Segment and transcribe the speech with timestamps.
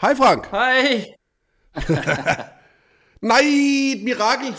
[0.00, 0.46] Hej Frank.
[0.50, 1.04] Hej.
[3.30, 3.40] Nej,
[3.94, 4.54] et mirakel.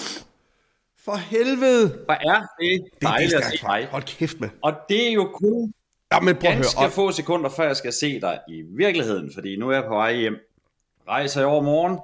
[1.06, 1.88] For helvede.
[2.06, 3.88] Hvor er det dejligt det at skal se dig.
[3.92, 4.50] Hold kæft med.
[4.64, 5.74] Og det er jo kun
[6.12, 6.92] Ja, men prøv at ganske høre.
[6.92, 10.14] få sekunder, før jeg skal se dig i virkeligheden, fordi nu er jeg på vej
[10.16, 10.36] hjem.
[11.08, 12.00] Rejser jeg over morgen,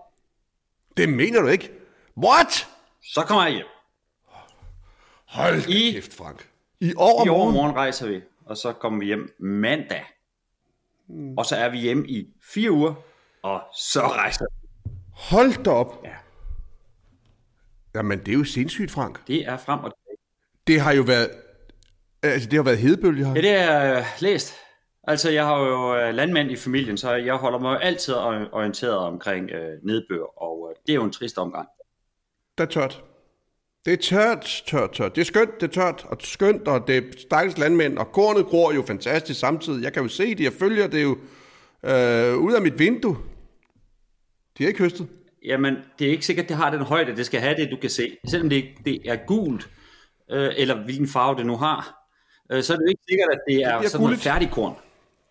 [0.98, 1.72] Det mener du ikke.
[2.18, 2.68] What?
[3.14, 3.66] så kommer jeg hjem.
[5.28, 6.48] Hold I- kæft, Frank.
[6.80, 7.42] I år I morgen.
[7.42, 10.04] overmorgen rejser vi, og så kommer vi hjem mandag.
[11.08, 11.38] Hmm.
[11.38, 12.94] Og så er vi hjemme i fire uger,
[13.44, 14.46] og så rejser.
[15.14, 16.02] Hold da op.
[16.04, 16.10] Ja.
[17.96, 19.28] Jamen, det er jo sindssygt, Frank.
[19.28, 20.18] Det er frem og tilbage.
[20.68, 21.30] Det har jo været...
[22.24, 23.34] Altså, det har været hedebølge her.
[23.36, 24.54] Ja, det har jeg øh, læst.
[25.04, 28.98] Altså, jeg har jo øh, landmand i familien, så jeg holder mig altid or- orienteret
[28.98, 31.68] omkring øh, nedbør, og øh, det er jo en trist omgang.
[32.58, 33.04] Det er tørt.
[33.86, 35.16] Det er tørt, tørt, tørt.
[35.16, 38.46] Det er skønt, det er tørt og skønt, og det er stakkels landmænd, og kornet
[38.46, 39.84] gror jo fantastisk samtidig.
[39.84, 41.18] Jeg kan jo se det, jeg følger det jo
[41.84, 43.18] øh, ud af mit vindue.
[44.62, 45.08] De er ikke høstet.
[45.46, 47.90] Jamen, det er ikke sikkert, det har den højde, det skal have det, du kan
[47.90, 48.18] se.
[48.28, 49.70] Selvom det, det er gult,
[50.32, 52.08] øh, eller hvilken farve det nu har,
[52.52, 54.76] øh, så er det jo ikke sikkert, at det er bliver sådan noget færdigkorn.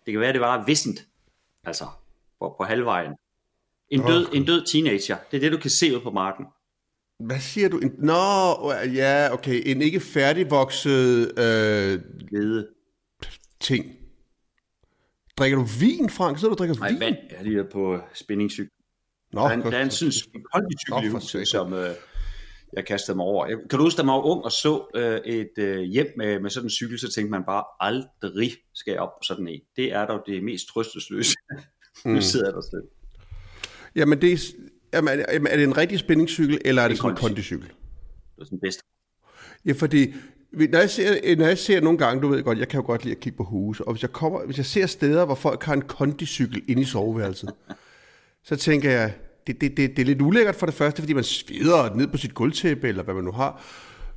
[0.05, 0.99] Det kan være, at det var vissent,
[1.63, 1.85] altså
[2.39, 3.11] på, på halvvejen.
[3.89, 6.45] En død, en død teenager, det er det, du kan se ud på marken.
[7.19, 7.77] Hvad siger du?
[7.77, 9.61] En, nå, ja, okay.
[9.65, 11.99] En ikke færdigvokset øh,
[12.31, 12.67] Lede.
[13.59, 13.85] ting.
[15.37, 16.39] Drikker du vin, Frank?
[16.39, 16.99] Så du drikker Nej, vin?
[16.99, 17.15] vand.
[17.29, 18.71] Jeg er lige på spændingscykel.
[19.33, 20.11] Nå, Der er der er en sådan
[21.21, 21.45] satan.
[21.45, 21.89] som øh,
[22.73, 23.47] jeg kastede mig over.
[23.47, 26.39] Jeg, kan du huske, da man var ung og så øh, et øh, hjem med,
[26.39, 29.61] med sådan en cykel, så tænkte man bare, aldrig skal jeg op på sådan en.
[29.75, 31.33] Det er dog det mest trøstesløse.
[32.05, 32.11] Mm.
[32.13, 32.83] nu sidder jeg der selv.
[33.95, 34.53] Jamen, det er,
[34.93, 37.67] jamen, er, det en rigtig spændingscykel, eller er det En sådan en kondicykel.
[37.67, 37.77] kondicykel?
[38.35, 38.79] Det er sådan bedst.
[39.65, 40.13] Ja, fordi
[40.53, 43.03] når jeg, ser, når jeg ser nogle gange, du ved godt, jeg kan jo godt
[43.03, 45.63] lide at kigge på huse, og hvis jeg, kommer, hvis jeg ser steder, hvor folk
[45.63, 47.49] har en kondicykel inde i soveværelset,
[48.43, 49.13] så tænker jeg,
[49.47, 52.17] det, det, det, det er lidt ulækkert for det første, fordi man sveder ned på
[52.17, 53.63] sit gulvtæppe, eller hvad man nu har.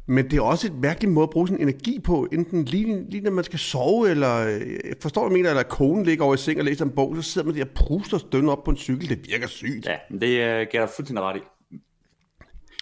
[0.07, 3.21] Men det er også et mærkeligt måde at bruge sin energi på, enten lige, lige
[3.21, 4.61] når man skal sove, eller øh,
[5.01, 7.47] forstår, jeg mener, eller konen ligger over i seng og læser en bog, så sidder
[7.47, 9.09] man der og pruster og stønner op på en cykel.
[9.09, 9.87] Det virker sygt.
[9.87, 11.41] Ja, det øh, giver dig fuldstændig ret i.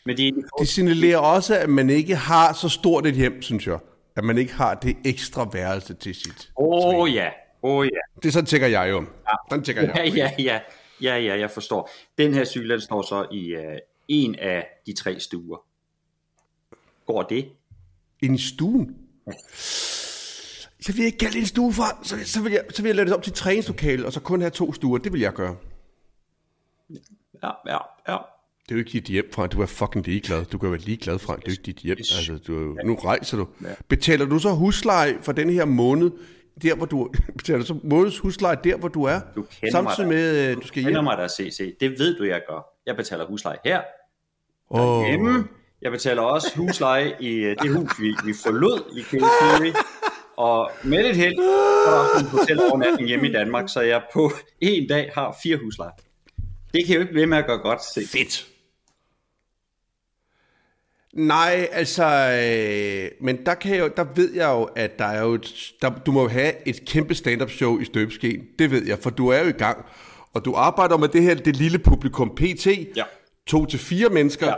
[0.06, 3.78] Men de, Det signalerer også, at man ikke har så stort et hjem, synes jeg.
[4.16, 6.50] At man ikke har det ekstra værelse til sit.
[6.58, 7.28] Åh oh, ja,
[7.62, 8.20] åh oh, ja.
[8.22, 9.00] Det er sådan tænker jeg jo.
[9.00, 9.32] Ja.
[9.50, 9.94] Sådan tænker jeg.
[10.16, 10.58] Ja, ja, ja.
[11.02, 11.90] Ja, ja, jeg forstår.
[12.18, 15.58] Den her cykel, den står så i øh, en af de tre stuer.
[17.06, 17.48] Går det?
[18.22, 18.96] Ind i stuen.
[20.80, 21.98] Så vil jeg ikke kalde det en stue fra.
[22.02, 24.40] Så, så, vil jeg, så vil jeg lade det op til træningslokale, og så kun
[24.40, 24.98] have to stuer.
[24.98, 25.56] Det vil jeg gøre.
[27.42, 28.18] Ja, ja, ja.
[28.62, 29.52] Det er jo ikke dit hjem, Frank.
[29.52, 30.44] Du er fucking ligeglad.
[30.44, 31.40] Du kan være ligeglad, Frank.
[31.40, 31.96] Det er jo ikke dit hjem.
[31.98, 32.52] Altså, du,
[32.84, 33.48] nu rejser du.
[33.88, 36.10] Betaler du så husleje for den her måned,
[36.62, 37.10] der hvor du...
[37.38, 39.20] Betaler du så måneds husleje der, hvor du er?
[39.34, 40.14] Du kender mig Samtidig da.
[40.14, 41.04] med, at du skal Kender hjem?
[41.04, 41.76] mig der, CC.
[41.80, 42.66] Det ved du, jeg gør.
[42.86, 43.80] Jeg betaler husleje her,
[44.70, 45.06] Åh.
[45.06, 45.44] hjemme.
[45.82, 49.72] Jeg betaler også husleje i øh, det hus, vi, vi forlod i Fury.
[50.36, 54.02] Og med lidt held, så er der også en hotelovernatning hjemme i Danmark, så jeg
[54.12, 55.90] på en dag har fire husleje.
[56.74, 57.80] Det kan jeg jo ikke blive med at gøre godt.
[57.94, 58.00] Se.
[58.06, 58.46] Fedt.
[61.12, 65.22] Nej, altså, øh, men der, kan jeg, jo- der ved jeg jo, at der er
[65.22, 68.40] jo et, der, du må jo have et kæmpe stand-up show i støbeskeen.
[68.58, 69.84] Det ved jeg, for du er jo i gang.
[70.34, 72.66] Og du arbejder med det her, det lille publikum PT.
[72.96, 73.02] Ja.
[73.46, 74.46] To til fire mennesker.
[74.46, 74.54] Ja.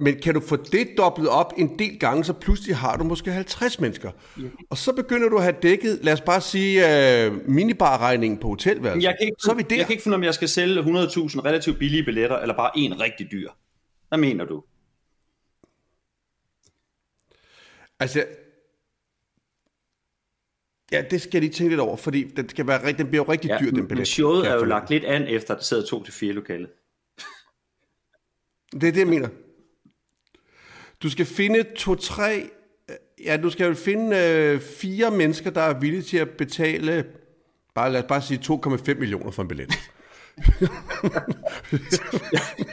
[0.00, 3.32] Men kan du få det dobblet op en del gange, så pludselig har du måske
[3.32, 4.10] 50 mennesker.
[4.70, 6.80] Og så begynder du at have dækket, lad os bare sige,
[7.30, 9.02] uh, minibarregningen på hotelværelset.
[9.02, 9.76] Jeg kan, ikke, så er vi der.
[9.76, 10.86] jeg kan ikke finde, om jeg skal sælge 100.000
[11.44, 13.50] relativt billige billetter, eller bare en rigtig dyr.
[14.08, 14.62] Hvad mener du?
[18.00, 18.24] Altså,
[20.92, 23.50] ja, det skal de tænke lidt over, fordi den, skal være, den bliver jo rigtig
[23.60, 24.08] dyr, den men billet.
[24.08, 26.32] showet kan er jeg jo lagt lidt an efter, at der sidder to til fire
[26.32, 26.68] lokale.
[28.72, 29.28] Det er det, jeg mener.
[31.02, 32.50] Du skal finde to-tre...
[33.24, 37.06] Ja, du skal jo finde øh, fire mennesker, der er villige til at betale,
[37.74, 39.68] bare, lad os bare sige 2,5 millioner for en billet.
[40.48, 40.68] Det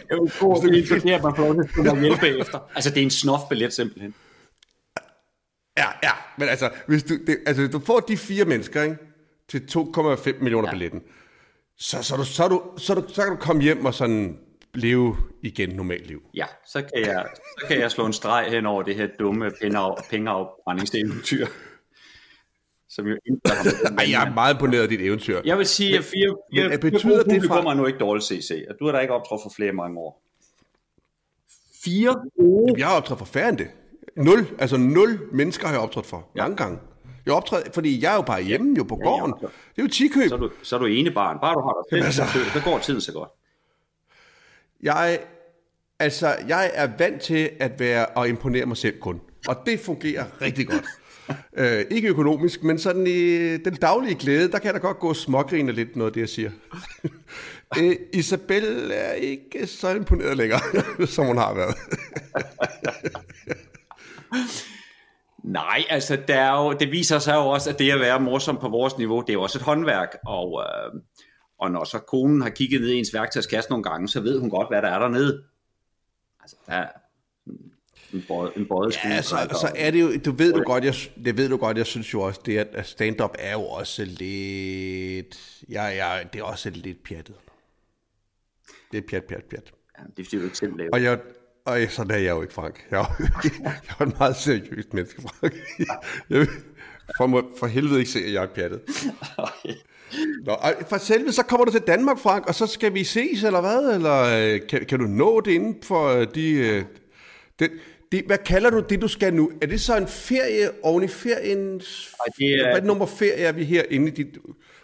[0.09, 2.71] er jo god, det er, at man får lov til at hjælpe efter.
[2.75, 4.13] Altså, det er en snof-billet simpelthen.
[5.77, 8.97] Ja, ja, men altså, hvis du, det, altså, hvis du får de fire mennesker ikke,
[9.49, 10.71] til 2,5 millioner ja.
[10.71, 11.01] Billetten,
[11.77, 14.39] så, så, du, så, du, så, du, så kan du komme hjem og sådan
[14.73, 16.21] leve igen normalt liv.
[16.33, 17.25] Ja, så kan jeg,
[17.59, 21.47] så kan jeg slå en streg hen over det her dumme pengeaf, pengeafbrændingseventyr.
[22.89, 25.41] Som jo ikke har Ej, jeg er meget imponeret af dit eventyr.
[25.45, 28.25] Jeg vil sige, at fire, men fire, betyder fire det fra- er nu ikke dårligt
[28.25, 28.65] CC.
[28.69, 30.21] At du har da ikke optrådt for flere mange år.
[31.83, 33.67] Fire gode Jeg har optrådt for færre end det.
[34.15, 36.27] Nul, altså nul mennesker har jeg optrådt for.
[36.35, 36.79] Mange gange.
[37.25, 39.33] Jeg optræder, fordi jeg er jo bare hjemme, jo på gården.
[39.41, 39.47] ja.
[39.47, 40.29] Det er jo tikøb.
[40.29, 41.37] Så er du, så er du ene barn.
[41.41, 42.39] Bare du har dig selv, Altså.
[42.53, 43.29] så, så går tiden så godt.
[44.83, 45.19] Jeg,
[45.99, 49.21] altså, jeg er vant til at være og imponere mig selv kun.
[49.47, 50.85] Og det fungerer rigtig godt.
[51.57, 55.71] øh, ikke økonomisk, men sådan i den daglige glæde, der kan der godt gå smågrine
[55.71, 56.51] lidt noget af det, jeg siger.
[57.79, 60.59] øh, Isabel er ikke så imponeret længere,
[61.07, 61.75] som hun har været.
[65.43, 68.57] Nej, altså der er jo, det viser sig jo også, at det at være morsom
[68.57, 71.01] på vores niveau, det er jo også et håndværk, og, øh,
[71.59, 74.49] og når så konen har kigget ned i ens værktøjskasse nogle gange, så ved hun
[74.49, 75.43] godt, hvad der er dernede.
[76.41, 76.87] Altså, der er
[78.13, 80.93] en bøjet, en bøjet Ja, så, så er det jo, du ved du godt, jeg,
[81.25, 84.05] det ved du godt, jeg synes jo også, det at- at stand-up er jo også
[84.05, 87.35] lidt, ja, ja, det er også lidt pjattet.
[88.91, 89.71] Det er pjat, pjat, pjat.
[89.99, 90.89] Ja, det er fordi, du ikke selv laver.
[90.93, 91.19] Og, jeg,
[91.65, 92.85] og jeg, sådan er jeg jo ikke, Frank.
[92.91, 93.27] Jeg, er jo-
[93.63, 95.53] jeg er en meget seriøst menneske, Frank.
[96.29, 96.47] Jeg,
[97.17, 98.81] for, må, for helvede ikke se, at jeg er pjattet.
[100.45, 103.43] Nå, og for selve, så kommer du til Danmark, Frank, og så skal vi ses,
[103.43, 103.95] eller hvad?
[103.95, 104.21] Eller
[104.53, 106.51] øh, kan, kan du nå det inden for øh, de...
[106.51, 106.83] Øh,
[107.59, 107.71] det,
[108.11, 109.51] de, hvad kalder du det, du skal nu?
[109.61, 111.79] Er det så en ferie oven i ferien?
[112.37, 114.37] det er- Hvad nummer ferie er vi her inde i dit...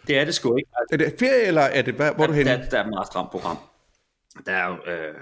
[0.08, 0.70] Det er det sgu ikke.
[0.92, 1.94] Er det ferie, eller er det...
[1.94, 2.52] Hvad, hvor er du henne?
[2.52, 3.58] der, der er et meget stramt program.
[4.46, 5.14] Der er jo øh,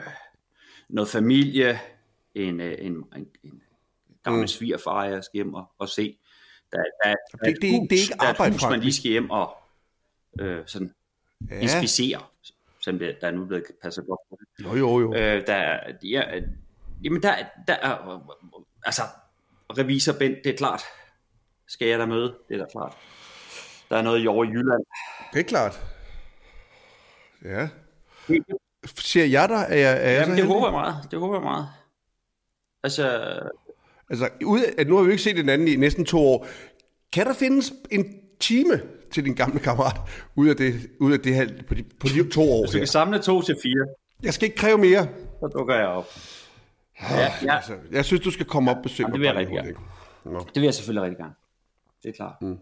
[0.90, 1.80] noget familie,
[2.36, 3.62] en, øh, en, en, en
[4.24, 4.48] gammel mm.
[4.48, 6.18] svigerfar, jeg skal hjem og, og se.
[6.72, 7.16] Der, der, der, er
[7.46, 9.12] det- et det er- hus, det er ikke der er arbejde, hus, man lige skal
[9.12, 9.58] hjem og
[10.40, 10.94] øh, sådan
[11.50, 11.60] Ja.
[11.60, 12.22] inspicere,
[12.82, 14.64] som det, der er nu blevet passet godt på det.
[14.66, 15.14] Jo, jo, jo.
[15.14, 16.44] Øh, der, er- ja, øh,
[17.04, 17.36] jamen der,
[17.68, 18.20] der er, øh,
[18.86, 19.02] altså,
[19.78, 20.82] revisor Bent, det er klart.
[21.68, 22.36] Skal jeg der møde?
[22.50, 22.98] Det er da klart.
[23.90, 24.86] Der er noget i over i Jylland.
[25.34, 25.80] Det er klart.
[27.44, 27.70] Ja.
[28.86, 29.66] Ser jeg dig?
[29.70, 30.46] Er jeg, er jeg Jamen, det heldig?
[30.54, 30.96] håber jeg meget.
[31.12, 31.68] Det håber jeg meget.
[32.84, 33.40] Altså,
[34.12, 36.48] Altså, ud af, at nu har vi jo ikke set hinanden i næsten to år.
[37.14, 38.06] Kan der findes en
[38.40, 38.82] time
[39.12, 39.96] til din gamle kammerat
[40.36, 42.74] ud af det, ud af det her, på, de, på de to år hvis du
[42.74, 42.86] kan her?
[42.86, 43.86] samle to til fire,
[44.24, 45.08] Jeg skal ikke kræve mere.
[45.40, 46.06] så dukker jeg op.
[47.02, 47.56] Ja, ja.
[47.56, 49.84] Altså, jeg synes, du skal komme op og besøge Jamen, det mig vil jeg rigtig.
[50.26, 51.34] Nå, Det vil jeg selvfølgelig rigtig gerne.
[52.04, 52.34] Det er klart.
[52.42, 52.58] Mm.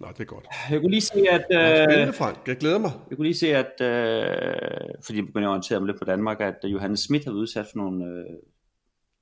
[0.00, 0.46] Nå, det er godt.
[0.70, 1.44] Jeg kunne lige se, at...
[1.50, 2.48] Spændende, Øh, Frank.
[2.48, 2.90] Jeg glæder mig.
[3.10, 3.80] jeg kunne lige se, at...
[3.80, 7.66] Øh, fordi jeg begynder at orientere mig lidt på Danmark, at Johannes Schmidt har udsat
[7.72, 8.24] for nogle øh,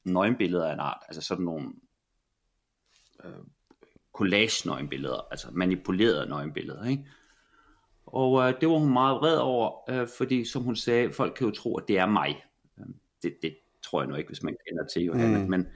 [0.04, 1.02] nøgenbilleder af en art.
[1.08, 1.68] Altså sådan nogle
[3.24, 3.30] øh,
[4.14, 5.26] collage-nøgenbilleder.
[5.30, 7.04] Altså manipulerede nøgenbilleder, ikke?
[8.06, 11.46] Og øh, det var hun meget vred over, øh, fordi som hun sagde, folk kan
[11.46, 12.44] jo tro, at det er mig.
[12.78, 12.86] Øh,
[13.22, 15.38] Det, det tror jeg nu ikke, hvis man kender til Johanne.
[15.44, 15.50] Mm.
[15.50, 15.66] Men,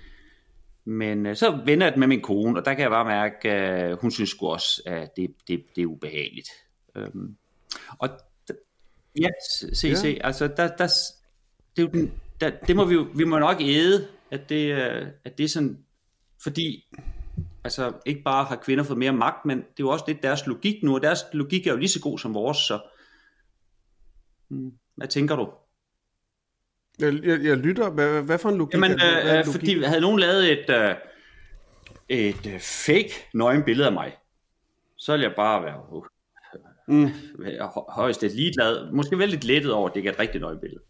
[0.87, 3.51] men øh, så vender jeg det med min kone, og der kan jeg bare mærke,
[3.51, 6.49] at øh, hun synes også, at det, det, det er ubehageligt.
[6.97, 7.37] Øhm,
[7.99, 8.09] og
[9.21, 9.29] ja,
[9.75, 9.95] se, Ja.
[9.95, 10.87] se, altså der, der,
[11.77, 14.73] det, er jo den, der, det må vi jo, vi må nok æde, at det,
[14.73, 15.79] øh, at det er sådan,
[16.43, 16.85] fordi
[17.65, 20.47] altså ikke bare har kvinder fået mere magt, men det er jo også lidt deres
[20.47, 22.81] logik nu, og deres logik er jo lige så god som vores, så
[24.49, 25.51] hmm, hvad tænker du?
[26.99, 27.91] Jeg, jeg, jeg lytter.
[27.91, 28.75] Hvad, hvad for en logik?
[28.75, 28.91] Jamen?
[28.91, 29.53] Hvad er øh, logik?
[29.61, 30.95] fordi havde nogen lavet et, øh,
[32.09, 34.17] et øh, fake nøgen billede af mig,
[34.97, 36.03] så ville jeg bare være, øh,
[36.89, 37.09] Mm.
[37.89, 38.93] højst lidt ligeglad.
[38.93, 40.81] Måske vel lidt lettet over, at det ikke er et rigtigt nøgenbillede.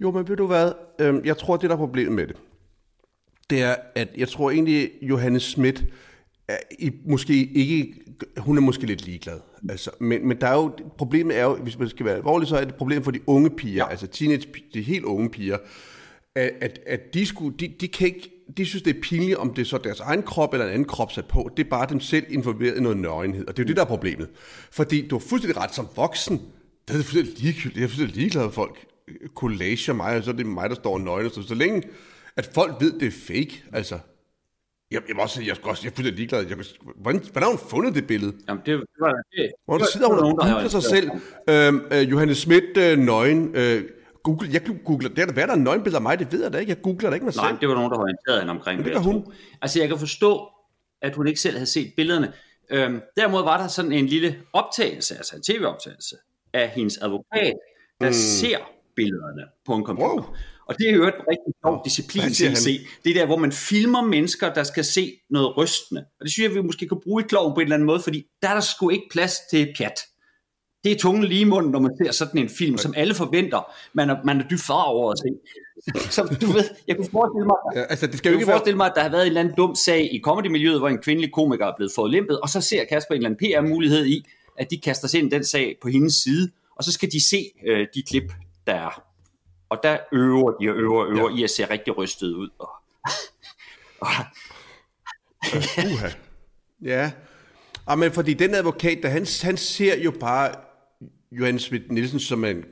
[0.00, 0.72] Jo, men ved du hvad?
[1.00, 2.36] Øhm, jeg tror, det der er problemet med det,
[3.50, 5.84] det er, at jeg tror egentlig, Johannes Schmidt
[6.78, 7.94] i, måske ikke,
[8.36, 9.40] hun er måske lidt ligeglad.
[9.68, 12.56] Altså, men, men der er jo, problemet er jo, hvis man skal være alvorlig, så
[12.56, 13.90] er det et problem for de unge piger, ja.
[13.90, 15.58] altså teenage, de helt unge piger,
[16.34, 19.54] at, at, at de, skulle, de, de, kan ikke, de synes, det er pinligt, om
[19.54, 21.50] det er så deres egen krop eller en anden krop sat på.
[21.56, 23.82] Det er bare dem selv involveret i noget nøgenhed, og det er jo det, der
[23.82, 24.28] er problemet.
[24.70, 26.40] Fordi du har fuldstændig ret som voksen,
[26.88, 27.76] det er fuldstændig ligegyldigt.
[27.76, 28.86] Jeg er fuldstændig ligeglad, folk
[29.34, 31.30] collager mig, og så er det mig, der står nøgen.
[31.30, 31.82] Så, så længe,
[32.36, 33.98] at folk ved, det er fake, altså,
[34.94, 36.46] jeg, jeg, må også, jeg, også, jeg er fuldstændig ligeglad.
[36.48, 36.56] Jeg,
[36.96, 38.32] hvordan, hvordan har hun fundet det billede?
[38.48, 39.50] Jamen, det, det var det.
[39.64, 41.10] Hvor der det sidder hun og googler sig selv.
[41.50, 43.56] Øhm, øh, Johannes Schmidt, øh, nøgen.
[43.56, 43.82] Øh,
[44.24, 46.42] Google, jeg googler, det er der, hvad er der er nøgenbilleder af mig, det ved
[46.42, 46.70] jeg da ikke.
[46.70, 47.60] Jeg googler da ikke mig Nej, selv.
[47.60, 48.92] det var nogen, der har orienteret hende omkring det det.
[48.92, 49.32] jeg hun.
[49.62, 50.48] Altså, jeg kan forstå,
[51.02, 52.32] at hun ikke selv havde set billederne.
[52.70, 56.16] Øhm, derimod var der sådan en lille optagelse, altså en tv-optagelse,
[56.52, 57.54] af hendes advokat,
[58.00, 58.12] der mm.
[58.12, 58.58] ser
[58.96, 60.14] billederne på en computer.
[60.14, 60.24] Wow.
[60.66, 62.80] Og det er jo et rigtig sjov disciplin se.
[63.04, 66.00] Det er der, hvor man filmer mennesker, der skal se noget rystende.
[66.20, 68.00] Og det synes jeg, vi måske kan bruge i kloven på en eller anden måde,
[68.00, 70.00] fordi der er der sgu ikke plads til pjat.
[70.84, 73.72] Det er tungen lige i munden, når man ser sådan en film, som alle forventer,
[73.92, 75.28] man er, man er dybt far over at se.
[76.10, 78.56] Så du ved, jeg kunne forestille mig, Ja, altså, det skal jeg kunne ikke være...
[78.56, 80.98] forestille mig, at der har været en eller anden dum sag i comedy-miljøet, hvor en
[80.98, 84.24] kvindelig komiker er blevet forlæmpet, og så ser Kasper en eller anden PR-mulighed i,
[84.58, 87.28] at de kaster sig ind i den sag på hendes side, og så skal de
[87.28, 88.32] se øh, de klip,
[88.66, 89.02] der er.
[89.68, 91.36] Og der øver de og øver og øver ja.
[91.36, 92.48] i at se rigtig rystet ud.
[92.58, 92.68] Og,
[94.00, 94.08] og,
[95.92, 96.08] Uha.
[96.82, 97.12] Ja.
[97.86, 100.54] Og men fordi den advokat, der, han, han ser jo bare
[101.32, 102.64] Johan Schmidt Nielsen som en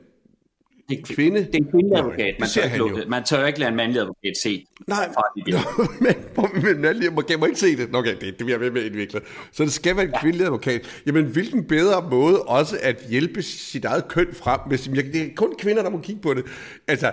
[0.89, 1.39] Det er kvinde.
[1.39, 2.35] Det er en kvindelig advokat.
[2.39, 4.65] Man det tør, ikke, lukke- man tør ikke lade en mandlig advokat se.
[4.87, 5.07] Nej,
[6.01, 6.15] men,
[6.63, 7.91] men, men jeg må, ikke se det.
[7.91, 9.21] Nå, Okay, det, det bliver ved med at indvikle.
[9.51, 11.01] Så det skal være en kvindelig advokat.
[11.05, 15.53] Jamen, hvilken bedre måde også at hjælpe sit eget køn frem, hvis det er kun
[15.59, 16.45] kvinder, der må kigge på det.
[16.87, 17.11] Altså,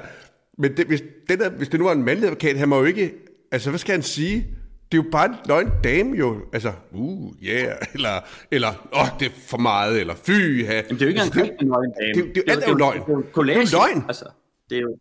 [0.58, 2.84] men det, hvis, den der, hvis det nu var en mandlig advokat, han må jo
[2.84, 3.12] ikke,
[3.52, 4.46] altså hvad skal han sige?
[4.92, 8.10] Det er jo bare en løgn dame jo, altså, uh, yeah, eller,
[8.50, 10.30] eller, åh, oh, det er for meget, eller fy,
[10.66, 10.74] ha.
[10.74, 12.12] Jamen, det er jo ikke engang altså, en løgn, dame.
[12.14, 13.00] det er det er jo- alt er jo løgn.
[13.00, 13.60] Det er jo Det er collage.
[13.60, 14.04] jo løgn.
[14.08, 14.24] Altså,
[14.70, 14.96] det er jo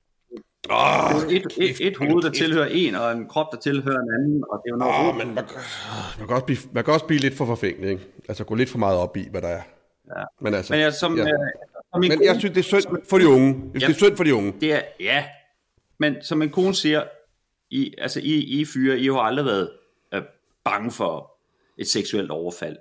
[0.72, 4.00] Åh, det er et, et, et hoved, der tilhører en, og en krop, der tilhører
[4.00, 5.18] en anden, og det er jo noget Åh, råd.
[5.26, 5.46] men man,
[6.20, 8.04] man, kan også blive, man kan også blive lidt for forfængelig, ikke?
[8.30, 9.62] Altså gå lidt for meget op i, hvad der er.
[10.18, 10.24] Ja.
[10.42, 11.22] Men altså, Men jeg, som, ja.
[11.24, 11.28] ja.
[11.30, 11.40] øh,
[11.94, 13.48] som Men jeg kone- synes, det er synd for de unge.
[13.74, 14.54] Jeg synes, det er synd for de unge.
[14.62, 15.24] Det er, ja,
[16.00, 17.04] men som min kone siger,
[17.72, 19.76] I, altså I, I fyre, I har aldrig været øh,
[20.72, 21.32] bange for
[21.78, 22.78] et seksuelt overfald.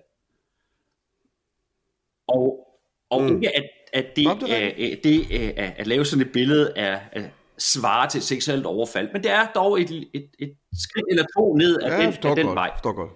[2.28, 2.66] Og,
[3.10, 3.34] og mm.
[3.36, 6.32] ikke at, at det, Nå, det er øh, det øh, at, at lave sådan et
[6.32, 10.56] billede af, af svare til et seksuelt overfald, men det er dog et, et, et
[10.88, 12.54] skridt eller to ned af Ja, den, af den godt.
[12.56, 12.70] vej.
[12.82, 13.10] Godt.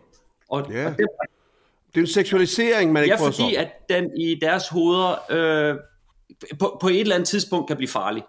[0.49, 0.87] Og, Ja.
[0.87, 1.07] og det,
[1.95, 5.77] Det er en seksualisering, man ikke ja, fordi at den i deres hoveder øh,
[6.59, 8.23] på, på et eller andet tidspunkt kan blive farlig.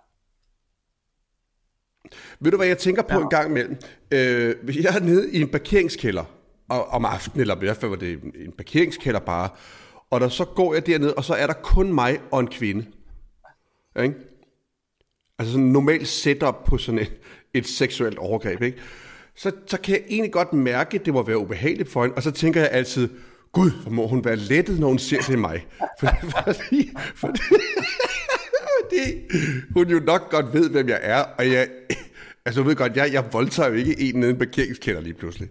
[2.40, 3.22] Ved du, hvad jeg tænker på Ja.
[3.24, 3.78] en gang imellem?
[4.12, 6.24] Øh, jeg er nede i en parkeringskælder,
[6.70, 9.50] og, om aftenen, eller i hvert fald var det en, parkeringskælder bare,
[10.10, 12.86] og der, så går jeg derned, og så er der kun mig og en kvinde.
[14.04, 14.16] Ikke?
[15.40, 17.14] Altså sådan en normal setup på sådan et,
[17.54, 18.78] et seksuelt overgreb, ikke?
[19.36, 22.24] Så, så kan jeg egentlig godt mærke, at det må være ubehageligt for hende, og
[22.24, 23.10] så tænker jeg altid,
[23.52, 25.68] Gud, hvor må hun være lettet, når hun ser det i mig.
[26.00, 27.40] Fordi, fordi,
[28.80, 29.22] fordi
[29.74, 31.68] hun jo nok godt ved, hvem jeg er, og jeg,
[32.46, 35.50] altså ved godt, jeg, jeg voldtager jo ikke en nede i en parkeringskælder lige pludselig.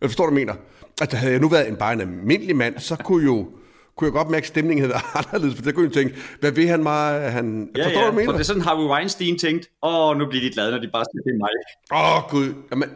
[0.00, 0.54] Jeg forstår, hvad du mener.
[1.00, 3.48] Altså havde jeg nu været en, bare en almindelig mand, så kunne jo
[3.96, 6.52] kunne jeg godt mærke, at stemningen havde været anderledes, for der kunne jeg tænke, hvad
[6.52, 7.32] vil han mig?
[7.32, 8.32] Han, Ja, forstår ja, du, jeg for mener?
[8.32, 11.22] det er sådan, Harvey Weinstein tænkt, åh, nu bliver de glade, når de bare siger,
[11.22, 11.50] det er mig.
[11.92, 12.54] Åh, oh, Gud.
[12.70, 12.90] Jamen.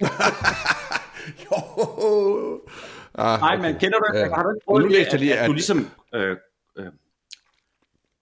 [1.44, 2.60] jo.
[3.14, 4.28] Ah, Nej, men kender du, Ja.
[4.34, 6.36] har du ikke prøvet at, lige, at, du at- ligesom øh,
[6.78, 6.86] øh,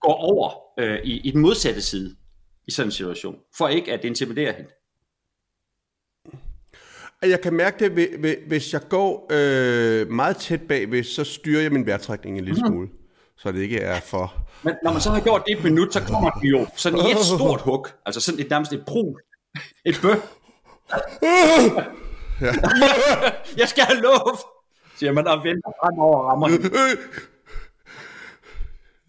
[0.01, 0.51] går over
[0.81, 2.17] øh, i, i den modsatte side
[2.69, 4.71] i sådan en situation, for ikke at intimidere hende?
[7.23, 11.73] At Jeg kan mærke det, hvis jeg går øh, meget tæt bagved, så styrer jeg
[11.73, 12.89] min vejrtrækning en lille smule.
[13.37, 14.35] Så det ikke er for...
[14.63, 17.11] Men når man så har gjort det et minut, så kommer den jo sådan i
[17.13, 19.19] et stort hug, altså sådan et nærmest et brug,
[19.85, 20.09] et bø.
[23.61, 24.43] Jeg skal have luft,
[24.97, 26.67] siger man, og venter frem over og rammer hende.
[26.67, 26.97] Øh,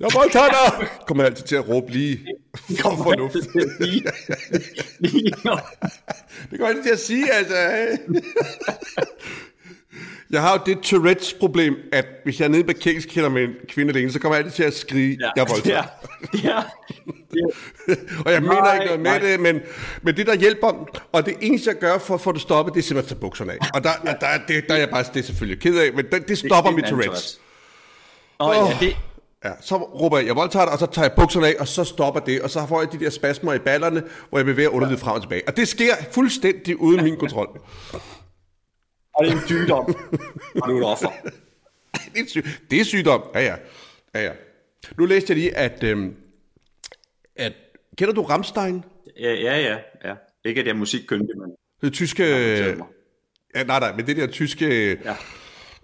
[0.02, 0.88] jeg voldtager dig!
[1.08, 2.20] Kommer altid til at råbe lige
[2.82, 3.36] for fornuft.
[3.80, 4.04] Lige-
[5.00, 5.34] lige-
[6.52, 7.56] Det går altid til at sige, altså.
[10.32, 13.94] Jeg har jo det Tourette's-problem, at hvis jeg er nede i parkeringskælder med en kvinde
[13.94, 15.84] alene, så kommer jeg altid til at skrige, ja, jeg voldtager.
[16.34, 16.62] Ja, ja,
[17.36, 17.46] ja.
[18.26, 19.20] Og jeg mener Nej, ikke noget med nej.
[19.20, 19.60] det, men,
[20.02, 22.80] men det, der hjælper, og det eneste, jeg gør for at få det stoppet, det
[22.80, 23.58] er simpelthen at tage bukserne af.
[23.74, 26.06] Og der, der, der, det, der er jeg bare det er selvfølgelig ked af, men
[26.12, 27.40] det, det stopper Det mit en anden Tourette's.
[28.40, 28.96] Åh, oh, ja, det,
[29.46, 31.84] Ja, så råber jeg, jeg voldtager dig, og så tager jeg bukserne af, og så
[31.84, 35.00] stopper det, og så får jeg de der spasmer i ballerne, hvor jeg bevæger underlivet
[35.00, 35.48] frem og tilbage.
[35.48, 37.48] Og det sker fuldstændig uden min kontrol.
[39.16, 39.96] og det er en sygdom,
[40.56, 41.12] og du er et offer.
[42.14, 43.24] Det er, syg, det er sygdom.
[43.34, 43.56] Ja, ja.
[44.16, 44.32] ja, ja.
[44.98, 46.16] Nu læste jeg lige, at, øhm,
[47.36, 47.54] at
[47.98, 48.84] kender du Rammstein?
[49.20, 49.78] Ja, ja, ja.
[50.10, 50.16] ja.
[50.46, 51.56] Ikke at jeg er musikkyndig, men...
[51.82, 52.24] Det tyske...
[53.56, 54.90] Ja, nej, nej, men det der tyske...
[54.90, 55.16] Ja.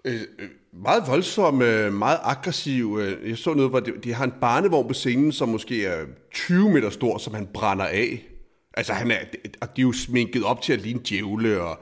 [0.06, 0.50] Øh, øh,
[0.82, 3.04] meget voldsomme, meget aggressive.
[3.04, 6.06] Øh, jeg så noget, hvor de, de har en barnevogn på scenen, som måske er
[6.34, 8.28] 20 meter stor, som han brænder af.
[8.74, 9.20] Altså, han er,
[9.62, 11.80] og de er jo sminket op til at ligne djævle, og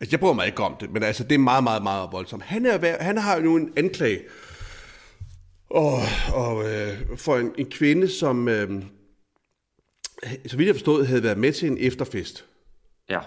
[0.00, 2.42] altså, jeg bryder mig ikke om det, men altså, det er meget, meget, meget voldsomt.
[2.42, 4.20] Han, er, han har jo nu en anklage
[5.70, 5.98] og,
[6.34, 8.82] og, øh, for en, en kvinde, som, øh,
[10.46, 12.44] så vidt jeg forstod, havde været med til en efterfest.
[13.10, 13.20] Ja.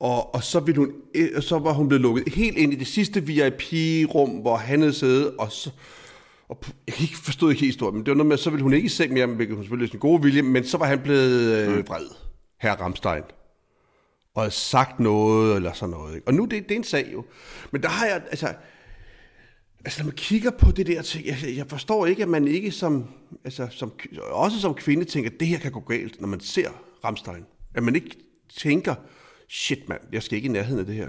[0.00, 2.86] Og, og så, ville hun, øh, så var hun blevet lukket helt ind i det
[2.86, 5.70] sidste VIP-rum, hvor han havde siddet, og så...
[6.48, 8.62] Og jeg kan ikke forstå ikke helt historien, men det var noget med, så ville
[8.62, 10.98] hun ikke i seng mere, hvilket hun selvfølgelig sin gode vilje, men så var han
[10.98, 12.06] blevet øh, vred,
[12.60, 13.22] herr Ramstein.
[14.34, 16.14] Og havde sagt noget, eller sådan noget.
[16.14, 16.28] Ikke?
[16.28, 17.24] Og nu, det, det er en sag jo.
[17.70, 18.54] Men der har jeg, altså...
[19.84, 22.70] Altså, når man kigger på det der ting, jeg, jeg forstår ikke, at man ikke
[22.70, 23.04] som,
[23.44, 23.92] altså, som,
[24.30, 26.68] også som kvinde tænker, at det her kan gå galt, når man ser
[27.04, 27.44] Ramstein.
[27.74, 28.16] At man ikke
[28.56, 28.94] tænker,
[29.48, 31.08] shit mand, jeg skal ikke i nærheden af det her.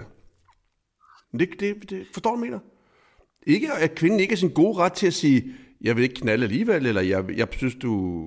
[1.32, 2.58] Men det, det, det forstår du, mener?
[3.46, 6.44] Ikke, at kvinden ikke er sin gode ret til at sige, jeg vil ikke knalde
[6.44, 8.24] alligevel, eller jeg, jeg synes, du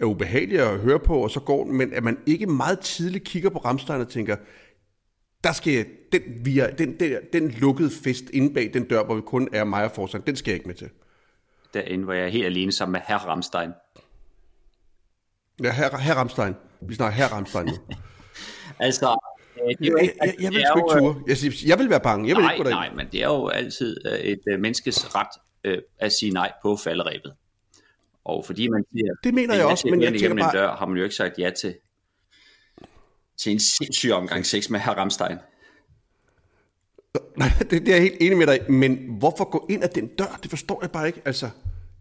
[0.00, 3.24] er ubehagelig at høre på, og så går den, men at man ikke meget tidligt
[3.24, 4.36] kigger på Ramstein og tænker,
[5.44, 9.14] der skal jeg, den, via, den, den, den lukkede fest inde bag den dør, hvor
[9.14, 10.90] vi kun er mig og Forsan, den skal jeg ikke med til.
[11.74, 13.70] Derinde, hvor jeg er helt alene sammen med herr Ramstein.
[15.62, 16.54] Ja, her, her Ramstein.
[16.80, 17.72] Vi snakker her Ramstein nu.
[18.86, 19.18] altså,
[19.68, 21.22] det er jo Jeg, ikke, jeg, jeg vil det sgu ikke ture.
[21.26, 22.28] Jeg, siger, jeg vil være bange.
[22.28, 22.94] Jeg vil nej, ikke gå derind.
[22.94, 25.28] nej, men det er jo altid øh, et øh, menneskes ret
[25.64, 27.34] øh, at sige nej på falderæbet.
[28.24, 30.96] Og fordi man siger, Det mener jeg også, men jeg tænker bare- dør, har man
[30.96, 31.74] jo ikke sagt ja til,
[33.36, 35.36] til en sindssyg omgang sex med herr Ramstein.
[37.36, 38.70] Nej, det, det er jeg helt enig med dig.
[38.70, 40.38] Men hvorfor gå ind ad den dør?
[40.42, 41.22] Det forstår jeg bare ikke.
[41.24, 41.50] Altså,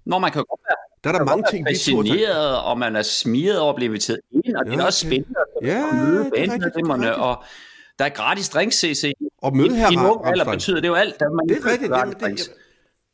[0.05, 1.97] Når man kan jo godt være der er der mange ting, vi tage.
[1.97, 4.99] fascineret, og man er smiret over at blive inviteret ind, og det Ja, er også
[4.99, 6.75] spændende at Ja, møde det er det er rigtigt.
[7.15, 7.43] og
[7.99, 9.11] der er gratis drinks, CC.
[9.37, 10.55] Og møde I, her I alder Ramstein.
[10.55, 11.19] betyder det jo alt.
[11.19, 11.91] Der man Det er rigtigt.
[11.91, 12.51] Jamen, det,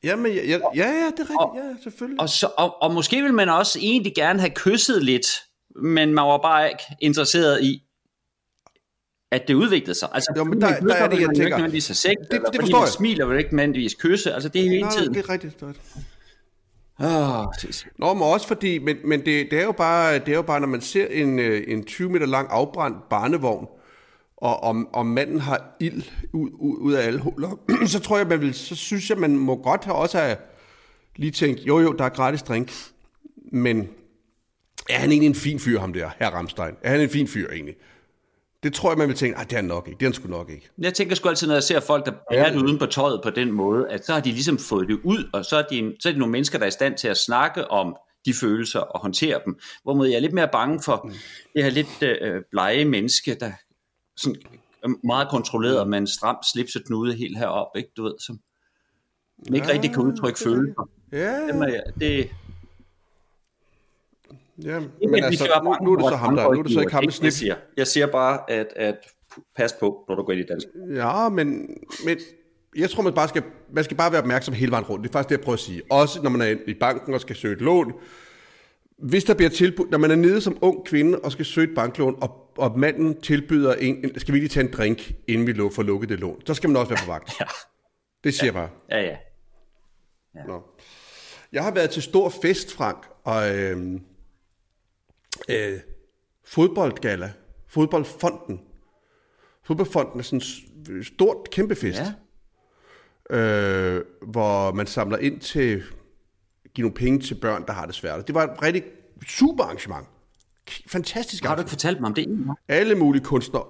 [0.03, 1.29] jamen, ja, ja, ja, ja, det er rigtigt.
[1.39, 2.21] Og- Ja, selvfølgelig.
[2.21, 5.27] Og, så, og, og måske vil man også egentlig gerne have kysset lidt,
[5.75, 7.83] men man var bare ikke interesseret i,
[9.31, 10.09] at det udviklede sig.
[10.13, 12.41] Altså, Jo, men der- kysser, der er det, jeg tænker- ikke have sex, Det- det
[12.45, 12.93] fordi forstår man jeg.
[12.93, 14.33] smiler, vil ikke nødvendigvis kysse.
[14.33, 15.13] Altså, det er hele tiden.
[15.13, 15.53] det er rigtigt.
[15.55, 15.95] Det er rigtigt.
[16.99, 20.29] Ah, oh, det, Nå, men også fordi, men, men det, det, er jo bare, det
[20.29, 23.67] er jo bare, når man ser en, øh, en 20 meter lang afbrændt barnevogn,
[24.37, 28.27] og om, om manden har ild ud, ud, ud af alle huller, så tror jeg,
[28.27, 30.37] man vil, så synes jeg, man må godt have også have
[31.15, 32.71] lige tænkt, jo jo, der er gratis drink,
[33.51, 33.89] men
[34.89, 36.75] er han egentlig en fin fyr, ham der, herr Ramstein?
[36.81, 37.75] Er han en fin fyr egentlig?
[38.63, 40.69] Det tror jeg, man vil tænke, det er nok ikke, det er sgu nok ikke.
[40.77, 43.29] Jeg tænker sgu altid, når jeg ser folk, der er det uden på tøjet på
[43.29, 46.09] den måde, at så har de ligesom fået det ud, og så er, de, så
[46.09, 47.95] er de nogle mennesker, der er i stand til at snakke om
[48.25, 49.59] de følelser og håndtere dem.
[49.83, 51.13] Hvorimod jeg er lidt mere bange for Mm.
[51.55, 53.51] det her lidt øh, blege menneske, der
[54.17, 54.41] sådan
[54.83, 57.91] er meget kontrolleret med en stram slips og knude helt heroppe, ikke?
[57.97, 58.39] Du ved, som
[59.55, 60.89] ikke Ja, rigtig kan udtrykke det er følelser.
[61.11, 62.29] Ja, Dem er, det,
[64.63, 66.79] ja men men altså, nu, nu er det så ham der, nu er det så
[66.79, 67.31] ikke ham med jeg snip.
[67.31, 67.55] siger.
[67.77, 68.95] Jeg siger bare, at, at
[69.55, 70.67] pas på, når du går ind i dansk.
[70.95, 71.69] Ja, men,
[72.05, 72.17] men
[72.77, 75.03] jeg tror, man bare skal, man skal bare være opmærksom hele vejen rundt.
[75.03, 75.81] Det er faktisk det, jeg prøver at sige.
[75.91, 77.93] Også når man er i banken og skal søge et lån.
[78.97, 81.75] Hvis der bliver tilbudt, når man er nede som ung kvinde og skal søge et
[81.75, 85.83] banklån, og, og manden tilbyder en, skal vi lige tage en drink, inden vi får
[85.83, 87.31] lukket det lån, så skal man også være på vagt.
[87.39, 87.45] Ja,
[88.23, 88.69] Det siger jeg bare.
[88.91, 89.15] ja, ja.
[90.47, 90.61] Nå.
[91.51, 93.99] Jeg har været til stor fest, Frank, og øh,
[95.49, 95.79] øh,
[96.45, 97.33] fodboldgala,
[97.67, 98.61] fodboldfonden.
[99.63, 100.61] Fodboldfonden er sådan s-
[101.07, 102.01] stort, kæmpe fest.
[103.31, 103.37] Ja.
[103.37, 105.83] øh, hvor man samler ind til
[106.75, 108.27] give nogle penge til børn, der har det svært.
[108.27, 108.83] Det var et rigtig
[109.27, 110.07] super arrangement.
[110.87, 112.47] Fantastisk Har du ikke fortalt mig om det?
[112.67, 113.65] Alle mulige kunstnere.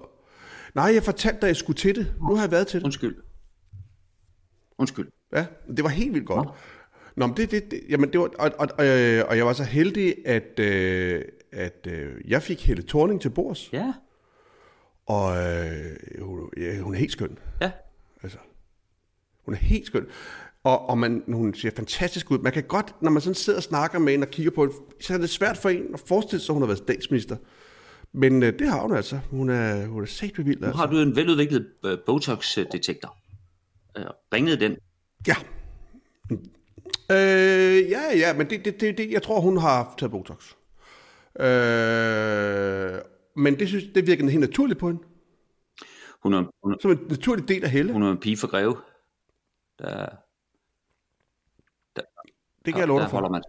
[0.74, 2.14] Nej, jeg fortalte dig, at jeg skulle til det.
[2.28, 2.84] Nu har jeg været til det.
[2.84, 3.16] Undskyld.
[4.78, 5.08] Undskyld.
[5.32, 6.48] Ja, det var helt vildt godt.
[7.16, 9.52] Nå, men det, det, det, jamen det var, og, og, og, øh, og jeg var
[9.52, 13.92] så heldig, at, øh, at øh, jeg fik Helle Thorning til bords, Ja.
[15.06, 17.38] og øh, hun, ja, hun er helt skøn.
[17.60, 17.70] Ja.
[18.22, 18.38] Altså,
[19.44, 20.06] hun er helt skøn.
[20.64, 22.38] Og, og man, hun ser fantastisk ud.
[22.38, 24.74] Man kan godt, når man sådan sidder og snakker med en og kigger på det,
[25.04, 27.36] så er det svært for en at forestille sig, at hun har været statsminister.
[28.12, 29.20] Men øh, det har hun altså.
[29.30, 30.60] Hun er, hun er sagt bevildt.
[30.60, 30.78] Nu Altså.
[30.80, 33.16] har du en veludviklet øh, Botox-detektor.
[33.98, 34.76] Øh, ringede den?
[35.26, 35.34] Ja.
[37.10, 40.52] Øh, ja, ja, men det, det, det, det, jeg tror, hun har taget Botox.
[41.40, 42.98] Øh,
[43.36, 45.02] men det, synes, det virker helt naturligt på hende.
[46.22, 47.92] Hun er, hun, er- Som en naturlig del af Helle.
[47.92, 48.76] hun er en pige for greve.
[49.78, 50.06] Der,
[52.64, 53.28] Det kan jeg love der dig for.
[53.28, 53.42] man.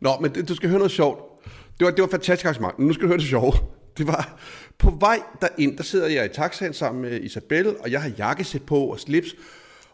[0.00, 1.44] Nå, men det, du skal høre noget sjovt.
[1.78, 2.78] Det var, det var fantastisk arrangement.
[2.78, 3.52] Nu skal du høre det sjove.
[3.98, 4.38] Det var
[4.78, 8.62] på vej derind, der sidder jeg i taxaen sammen med Isabel, og jeg har jakkesæt
[8.66, 9.34] på og slips.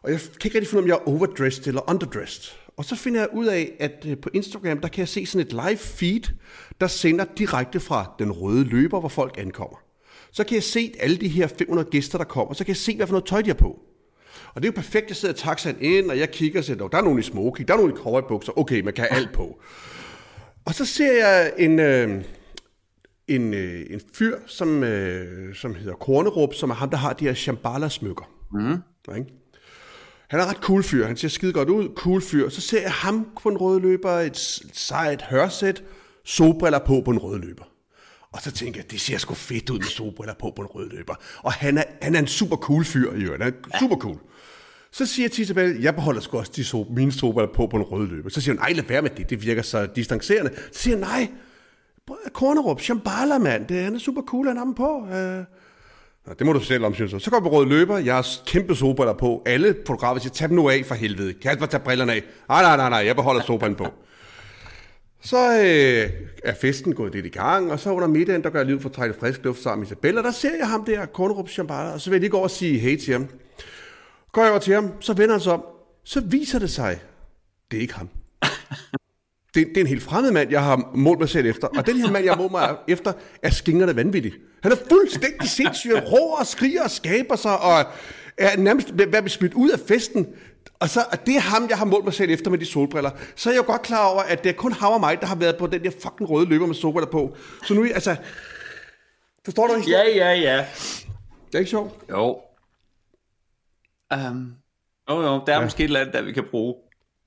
[0.03, 2.59] Og jeg kan ikke rigtig finde ud af, om jeg er overdressed eller underdressed.
[2.77, 5.47] Og så finder jeg ud af, at øh, på Instagram, der kan jeg se sådan
[5.47, 6.21] et live feed,
[6.81, 9.77] der sender direkte fra den røde løber, hvor folk ankommer.
[10.33, 12.97] Så kan jeg se alle de her 500 gæster, der kommer, så kan jeg se,
[12.97, 13.79] hvad for noget tøj de har på.
[14.55, 16.77] Og det er jo perfekt, jeg sidder i taxaen ind, og jeg kigger og siger,
[16.77, 19.21] "Nå, der er nogen i smoking, der er nogen i cowboybukser, okay, man kan have
[19.21, 19.61] alt på.
[20.65, 22.25] Og så ser jeg en, øh,
[23.29, 27.25] en, øh, en fyr, som, øh, som hedder Kornerup, som er ham, der har de
[27.25, 28.31] her Shambhala-smykker.
[28.53, 28.77] Mm.
[29.17, 29.31] Ikke?
[30.29, 32.49] Han er ret cool fyr, han ser skide godt ud, cool fyr.
[32.49, 34.37] Så ser jeg ham på en rød løber, et
[34.73, 35.83] sejt hørsæt,
[36.25, 37.65] solbriller på på en rød løber.
[38.33, 40.91] Og så tænker jeg, det ser sgu fedt ud med solbriller på på en rød
[40.91, 41.15] løber.
[41.43, 43.43] Og han er, han er en super cool fyr, i øvrigt.
[43.43, 44.19] Han er super cool.
[44.91, 47.77] Så siger jeg til Isabel, jeg beholder sgu også de so, mine solbriller på på
[47.77, 48.31] en rød løber.
[48.31, 50.51] Så siger hun, nej, lad være med det, det virker så distancerende.
[50.73, 51.29] Så siger jeg, nej,
[52.33, 54.99] Kornerup, Shambhala, mand, det, han er super cool, han har dem på.
[54.99, 55.45] Uh,
[56.27, 57.21] Nå, det må du selv om, synes jeg.
[57.21, 59.43] Så går vi på rød løber, jeg har kæmpe solbriller på.
[59.47, 61.33] Alle fotografer siger, tag dem nu af for helvede.
[61.33, 62.23] Kan tag altså tage brillerne af?
[62.49, 63.87] Nej, nej, nej, nej, jeg beholder solbrillerne på.
[65.23, 66.11] Så øh,
[66.45, 68.89] er festen gået lidt i gang, og så under middagen, der gør jeg liv for
[68.89, 72.01] at trække frisk luft sammen med Isabella, der ser jeg ham der, Kornerup Chambala, og
[72.01, 73.29] så vil jeg lige gå over og sige hej til ham.
[74.33, 75.65] Går jeg over til ham, så vender han sig om,
[76.05, 77.01] så viser det sig,
[77.71, 78.09] det er ikke ham.
[79.57, 81.97] Det, det er en helt fremmed mand, jeg har målt mig selv efter, og den
[81.97, 84.33] her mand, jeg målt mig efter, er skingerne vanvittig.
[84.63, 87.85] Han er fuldstændig sindssyg, råber og skriger og skaber sig, og
[88.39, 90.27] er nærmest blive smidt ud af festen.
[90.81, 93.11] Og så og det er ham, jeg har målt mig selv efter med de solbriller.
[93.37, 95.27] Så er jeg jo godt klar over, at det er kun ham og mig, der
[95.27, 97.37] har været på den der fucking røde løber med solbriller på.
[97.65, 98.17] Så nu, altså...
[99.45, 99.91] Forstår du ikke?
[99.91, 100.67] Ja, ja, ja.
[101.47, 102.11] Det er ikke sjovt.
[102.11, 102.41] Jo.
[104.15, 104.55] Um,
[105.11, 105.65] jo, jo, der er ja.
[105.65, 106.75] måske et eller andet, der vi kan bruge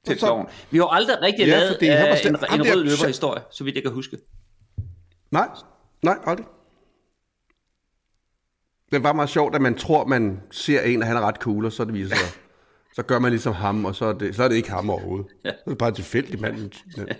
[0.05, 0.45] til så-.
[0.71, 3.75] Vi har aldrig rigtig Ja, lavet var uh, slet- en, en rød løberhistorie, så vidt
[3.75, 4.17] jeg kan huske.
[5.31, 5.47] Nej,
[6.03, 6.45] nej, aldrig.
[8.91, 11.65] Det var meget sjovt, at man tror, man ser en, og han er ret cool,
[11.65, 12.27] og så det viser sig,
[12.95, 15.27] så gør man ligesom ham, og så er det, så er det ikke ham overhovedet.
[15.45, 15.49] Ja.
[15.49, 16.71] Så er det bare en tilfældig mand,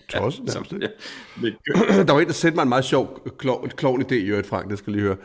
[0.10, 0.74] tosset nærmest.
[0.74, 4.48] ja, Der var en, der sendte mig en meget sjov klog, klovn idé i øvrigt,
[4.48, 5.18] Frank, det skal lige høre.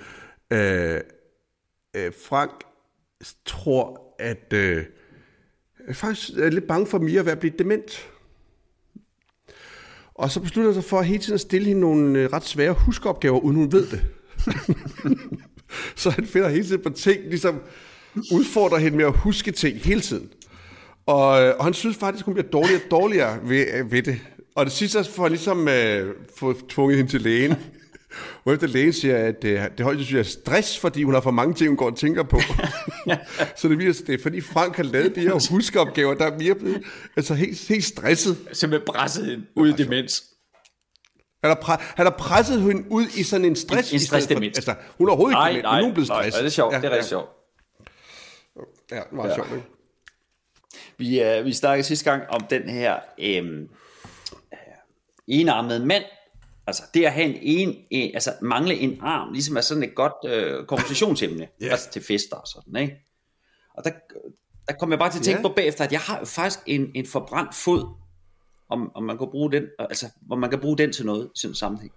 [0.50, 1.00] Øh,
[1.96, 2.50] øh, Frank
[3.46, 4.84] tror, at øh,
[5.84, 8.08] Øh, er faktisk lidt bange for Mia at være blevet dement.
[10.14, 12.72] Og så beslutter jeg sig for hele tiden at stille hende nogle øh, ret svære
[12.72, 14.02] huskeopgaver, uden hun ved det.
[16.02, 17.60] så han finder hele tiden på ting, ligesom
[18.32, 20.28] udfordrer hende med at huske ting hele tiden.
[21.06, 24.20] Og, øh, og han synes faktisk, hun bliver dårligere og dårligere ved, ved det.
[24.54, 27.54] Og det sidste så får han ligesom øh, få tvunget hende til lægen.
[28.42, 31.54] Hvorefter lægen siger, at øh, det højst sandsynligt er stress, fordi hun har for mange
[31.54, 32.40] ting, hun går og tænker på.
[33.58, 36.54] så det viser det er fordi Frank har lavet de her huskeopgaver, der er mere
[36.54, 36.82] blevet
[37.16, 38.36] altså helt, helt stresset.
[38.52, 40.24] Simpelthen presset ud i demens.
[41.44, 43.90] Han har, pre- han har presset hende ud i sådan en stress.
[43.92, 44.42] En- en stedet for-.
[44.44, 46.38] Altså, hun er overhovedet Nej, ikke dement, nej, men nu er hun blevet nej, stresset.
[46.38, 47.08] ja, det er sjovt, Ja, det er rigtig ja.
[47.08, 47.28] sjovt.
[48.90, 49.34] Ja, det var ja.
[49.34, 49.48] sjovt.
[49.54, 49.66] Ikke?
[50.98, 53.60] Vi, uh, vi snakkede sidste gang om den her øhm,
[54.52, 54.58] øh,
[55.28, 56.04] enarmede mand.
[56.66, 59.94] Altså det at have en, en, en altså mangle en arm, ligesom er sådan et
[59.94, 61.66] godt øh, konversationsemne, Ja.
[61.66, 62.96] altså til fester og sådan, ikke?
[63.74, 63.90] Og der,
[64.68, 65.48] der kom jeg bare til at tænke Ja.
[65.48, 67.94] på bagefter, at jeg har jo faktisk en, en forbrændt fod,
[68.68, 71.38] om, om man kan bruge den, altså hvor man kan bruge den til noget i
[71.38, 71.92] sådan en sammenhæng.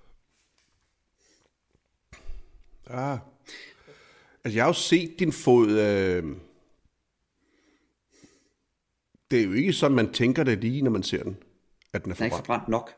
[2.89, 3.17] Ah.
[4.43, 5.69] Altså, jeg har jo set din fod.
[5.69, 6.23] Øh...
[9.31, 11.37] Det er jo ikke sådan, man tænker det lige, når man ser den,
[11.93, 12.45] at den er Den er ikke forbrændt.
[12.45, 12.93] forbrændt nok.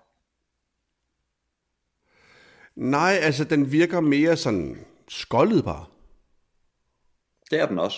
[2.79, 5.85] Nej, altså, den virker mere sådan skoldet bare.
[7.51, 7.97] Det er den også.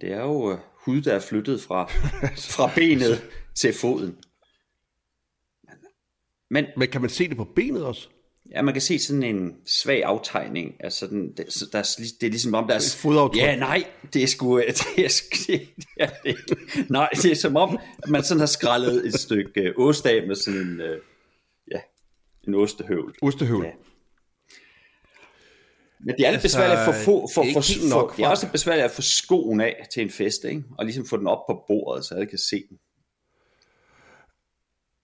[0.00, 1.84] Det er jo øh, hud, der er flyttet fra,
[2.56, 3.22] fra benet
[3.54, 4.16] til foden.
[6.50, 8.08] Men Men kan man se det på benet også?
[8.50, 10.74] ja, man kan se sådan en svag aftegning.
[10.80, 12.96] Altså, den, der er, lig- det er ligesom om, der Et er...
[12.98, 13.36] fodaftryk.
[13.40, 14.56] Ja, nej, det er sgu...
[14.60, 14.72] Det er,
[15.46, 19.60] det er, det, nej, det er som om, at man sådan har skrællet et stykke
[19.60, 20.80] øh, ost af med sådan en...
[20.80, 21.00] Øh,
[22.48, 23.14] en ostehøvl.
[23.22, 23.64] Ostehøvl.
[23.64, 23.72] Ja.
[26.00, 28.28] Men det er lidt Altså, besværligt at få, få, for, for, nok for, det er
[28.28, 30.64] også besværligt at få skoen af til en fest, ikke?
[30.78, 32.78] Og ligesom få den op på bordet, så alle kan se den.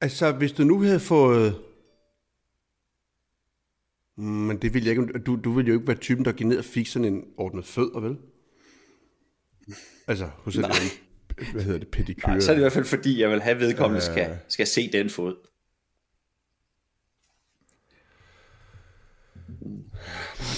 [0.00, 1.60] Altså, hvis du nu havde fået...
[4.16, 5.18] Mm, Men det vil jeg ikke...
[5.26, 7.64] Du, du vil jo ikke være typen, der gik ned og fik sådan en ordnet
[7.64, 8.16] fødder, vel?
[10.08, 10.64] Altså, hos en
[11.52, 12.30] hvad hedder det, pedikyre.
[12.30, 14.92] Nej, så er det i hvert fald fordi, jeg vil have vedkommende skal, skal se
[14.92, 15.36] den fod.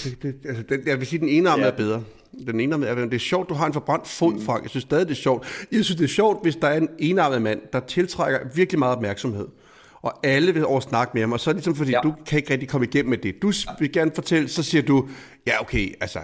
[0.03, 1.65] Det, det, altså, den, jeg vil sige, den ene arm Ja.
[1.67, 2.03] er bedre.
[2.47, 2.95] Den ene arm er.
[2.95, 4.63] Det er sjovt, du har en forbrændt fod, Frank.
[4.63, 5.47] Jeg synes stadig, det er sjovt.
[5.71, 8.95] Jeg synes, det er sjovt, hvis der er en enarmet mand, der tiltrækker virkelig meget
[8.95, 9.47] opmærksomhed.
[10.01, 11.31] Og alle vil over snakke med ham.
[11.31, 11.99] Og så er det ligesom, fordi Ja.
[12.03, 13.41] du kan ikke rigtig komme igennem med det.
[13.41, 15.09] Du vil gerne fortælle, så siger du,
[15.47, 16.19] ja okay, altså,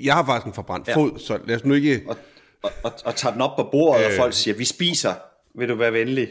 [0.00, 0.96] jeg har faktisk en forbrændt Ja.
[0.96, 2.02] fod, så lad os nu ikke...
[2.06, 2.16] Og,
[2.62, 4.06] og, og, og tager den op på bordet, øh.
[4.06, 5.14] og folk siger, vi spiser.
[5.58, 6.28] Vil du være venlig?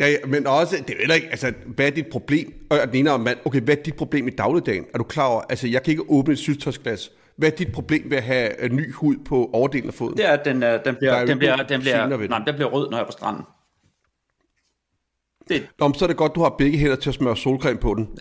[0.00, 2.66] Ja, ja, men også, det er ikke, altså, hvad er dit problem?
[2.70, 4.86] Og den ene mand, okay, hvad er dit problem i dagligdagen?
[4.94, 7.12] Er du klar over, altså, jeg kan ikke åbne et syltøjsglas.
[7.36, 10.16] Hvad er dit problem ved at have øh, ny hud på overdelen af foden?
[10.16, 12.54] Det er, at den, øh, den, bliver, er den, bliver, den, bliver, nej, den.
[12.54, 13.42] bliver rød, når jeg er på stranden.
[15.48, 17.94] Det, Nå, så er det godt, du har begge hænder til at smøre solcreme på
[17.94, 18.08] den.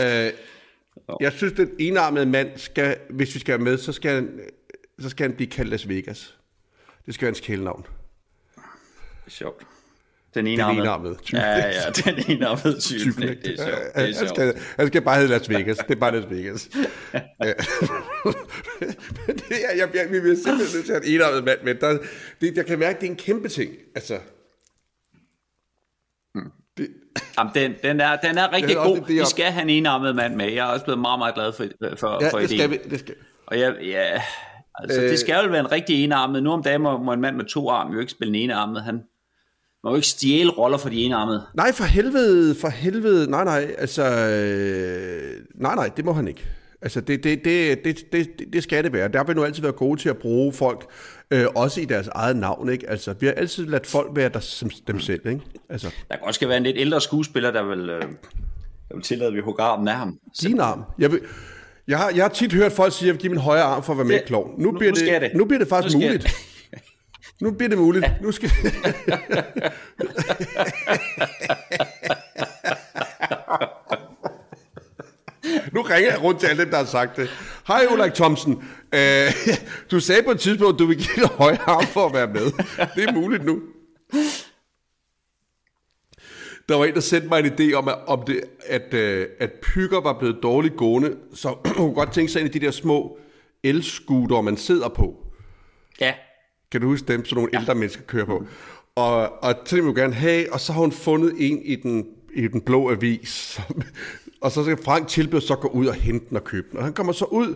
[0.00, 0.32] øh,
[1.20, 4.40] jeg synes, den enarmede mand skal, hvis vi skal være med, så skal han,
[4.98, 6.38] så skal han blive kaldt Las Vegas.
[7.06, 7.86] Det skal være hans kælenavn.
[9.28, 9.62] Sjovt.
[10.34, 10.82] Den ene Den armede.
[10.82, 11.38] enarmede type.
[11.40, 13.00] Ja, ja, den ene armede type.
[13.04, 13.78] Typen, Det, er sjovt.
[13.78, 15.76] Det er han, skal, han skal bare hedde Las Vegas.
[15.76, 16.68] Det er bare Las Vegas.
[16.74, 16.82] Men
[19.48, 21.76] det er, jeg, jeg, vi vil simpelthen nødt til at have en enarmet mand, men
[21.80, 21.98] der,
[22.40, 23.72] det, jeg kan mærke, det er en kæmpe ting.
[23.94, 24.18] Altså,
[26.76, 26.88] det,
[27.38, 28.96] Jamen, den, den, er, den er rigtig god.
[28.96, 30.52] det, det er- Vi skal have en enarmet mand med.
[30.52, 31.64] Jeg er også blevet meget, meget glad for,
[31.98, 32.58] for, ja, for det ideen.
[32.58, 32.78] skal vi.
[32.90, 33.14] Det skal.
[33.46, 34.22] Og jeg, ja,
[34.74, 35.08] altså, Øh.
[35.10, 36.42] det skal jo være en rigtig enarmet.
[36.42, 38.82] Nu om dagen må, må en mand med to arme jo ikke spille en enarmet.
[38.82, 39.00] Han
[39.86, 41.42] må jo ikke stjæle roller for de enarmede.
[41.54, 43.30] Nej, for helvede, for helvede.
[43.30, 44.02] Nej, nej, altså...
[44.04, 46.44] Øh, nej, nej, det må han ikke.
[46.82, 49.08] Altså, det, det, det, det, det, det skal det være.
[49.08, 50.86] Der vil nu altid være gode til at bruge folk,
[51.30, 52.90] øh, også i deres eget navn, ikke?
[52.90, 55.40] Altså, vi har altid ladt folk være der som dem selv, ikke?
[55.68, 58.02] Altså, Der kan også skal være en lidt ældre skuespiller, der vil, øh,
[58.88, 60.18] der vil tillade, at vi hugger armen af ham.
[60.42, 60.82] din arm.
[60.98, 61.20] Jeg, vil,
[61.88, 63.82] jeg, har, jeg har tit hørt folk sige, at jeg vil give min højre arm
[63.82, 64.50] for at være med i Det- klovn.
[64.62, 65.30] Nu, nu- bliver nu det.
[65.34, 66.26] Nu bliver det faktisk Nu muligt.
[67.40, 68.06] Nu bliver det muligt.
[68.22, 68.50] Nu skal...
[75.72, 77.30] nu ringer jeg rundt til alle dem, der har sagt det.
[77.66, 78.64] Hej Ulrik Thomsen.
[78.94, 79.32] Øh,
[79.90, 82.26] du sagde på et tidspunkt, at du vil give dig højre arm for at være
[82.26, 82.52] med.
[82.96, 83.62] Det er muligt nu.
[86.68, 89.50] Der var en, der sendte mig en idé om, at, om det, at, øh, at
[89.62, 93.18] pygger var blevet dårligt gående, så hun godt tænke sig ind i de der små
[93.64, 95.14] elskuter, man sidder på.
[96.00, 96.14] Ja,
[96.72, 98.46] Kan du huske dem, som nogle ældre mennesker kører på?
[98.94, 102.48] Og, og det vil gerne have, og så har hun fundet en i den, i
[102.48, 103.28] den blå avis.
[103.28, 103.82] Som,
[104.40, 106.78] og så skal Frank tilbyde så gå ud og hente den og købe den.
[106.78, 107.54] Og han kommer så ud,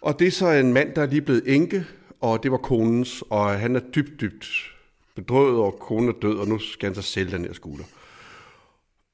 [0.00, 1.86] og det er så en mand, der er lige blevet enke,
[2.20, 4.46] og det var konens, og han er dybt, dybt
[5.14, 7.84] bedrøvet, og konen er død, og nu skal han så sælge den her scooter.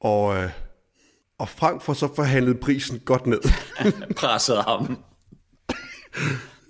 [0.01, 0.51] Og, øh,
[1.38, 3.40] og Frank får så forhandlet prisen godt ned.
[4.16, 4.99] pressede ham.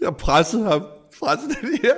[0.00, 0.82] Jeg pressede ham,
[1.18, 1.94] pressede den her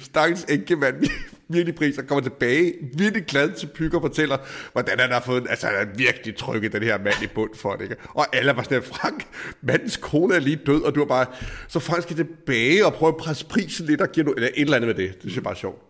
[0.00, 1.04] stakkels enkemand
[1.48, 4.38] virkelig pris, og kommer tilbage, virkelig glad til Pygger, fortæller,
[4.72, 7.72] hvordan han har fået, altså han har virkelig trykket den her mand i bund for
[7.72, 7.96] det, ikke?
[8.08, 9.26] Og alle var sådan, Frank,
[9.60, 11.26] mandens kone er lige død, og du var bare,
[11.68, 14.60] så Frank skal tilbage og prøve at presse prisen lidt, og give noget, eller et
[14.60, 15.82] eller andet med det, det synes jeg bare er sjovt.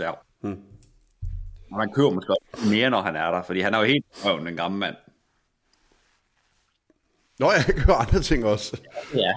[0.00, 0.12] Ja.
[0.40, 0.58] Hmm.
[1.70, 2.32] Man køber måske
[2.70, 4.94] mere, når han er der, fordi han er jo helt røven, den gamle mand.
[7.38, 8.80] Nå, jeg gøre andre ting også.
[9.14, 9.32] Ja.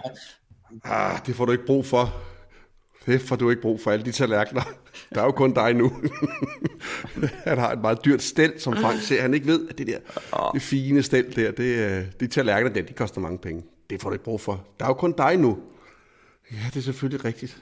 [0.84, 2.14] Ah, det får du ikke brug for.
[3.06, 4.62] Det får du ikke brug for alle de tallerkener.
[5.14, 5.92] Der er jo kun dig nu.
[7.48, 9.22] han har et meget dyrt stel, som Frank ser.
[9.22, 10.00] Han ikke ved, at det der
[10.54, 13.64] det fine stel der, det, øh, de tallerkener der, de koster mange penge.
[13.90, 14.68] Det får du ikke brug for.
[14.80, 15.60] Der er jo kun dig nu.
[16.52, 17.58] Ja, det er selvfølgelig rigtigt.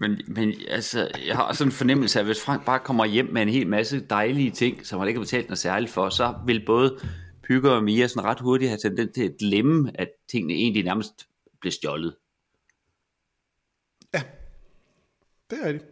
[0.00, 3.28] Men, men altså, jeg har sådan en fornemmelse af, at hvis Frank bare kommer hjem
[3.32, 6.34] med en hel masse dejlige ting, som han ikke har betalt noget særligt for, så
[6.46, 6.98] vil både
[7.48, 11.12] Pygger og Mia sådan ret hurtigt have tendens til at glemme, at tingene egentlig nærmest
[11.62, 12.14] blev stjålet.
[15.50, 15.84] Det er rigtigt.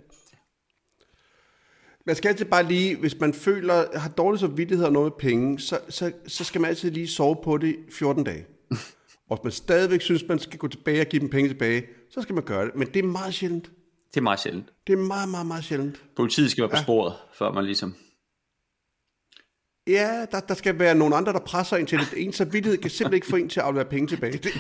[2.07, 5.61] Man skal altid bare lige, hvis man føler, har dårlig samvittighed og noget med penge,
[5.61, 8.47] så, så, så skal man altid lige sove på det i 14 dage.
[9.29, 12.23] Og hvis man stadigvæk synes, man skal gå tilbage og give dem penge tilbage, så
[12.23, 12.77] skal man gøre det.
[12.77, 13.71] Men det er meget sjældent.
[14.15, 14.67] Det er meget sjældent.
[14.87, 16.05] Det er meget, meget, meget sjældent.
[16.17, 17.97] Politiet skal være på sporet, før man ligesom...
[19.89, 22.09] Ja, der, der skal være nogle andre, der presser en til det.
[22.17, 24.33] En samvittighed kan simpelthen ikke få en til at aflevere penge tilbage.
[24.33, 24.53] Det, det,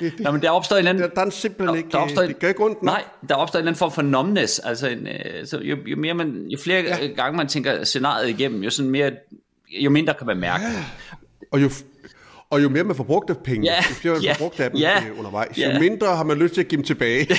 [0.00, 1.02] det, Nå, men der opstår en eller anden...
[1.04, 2.82] der, der er en simpelthen ikke, der opstår en- det gør ikke ondt.
[2.82, 4.58] Nej, der opstår en eller anden form for numbness.
[4.58, 7.06] Altså, en, øh, så jo, jo, mere man, jo flere ja.
[7.06, 9.10] gange man tænker scenariet igennem, jo, sådan mere,
[9.68, 10.64] jo mindre kan man mærke.
[10.64, 10.84] Ja.
[11.52, 11.70] Og jo,
[12.50, 14.60] og jo mere man får brugt af penge, Ja, jo flere man ja, får brugt
[14.60, 15.74] af dem ja, øh, undervejs, ja.
[15.74, 17.26] jo mindre har man lyst til at give dem tilbage.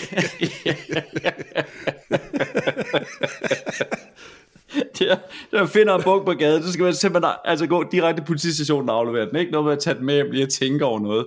[4.99, 5.17] Der,
[5.51, 8.89] der finder en bog på gaden, så skal man simpelthen altså gå direkte til politistationen
[8.89, 9.35] og aflevere den.
[9.35, 11.25] Ikke noget med at tage den med lige at tænke over noget.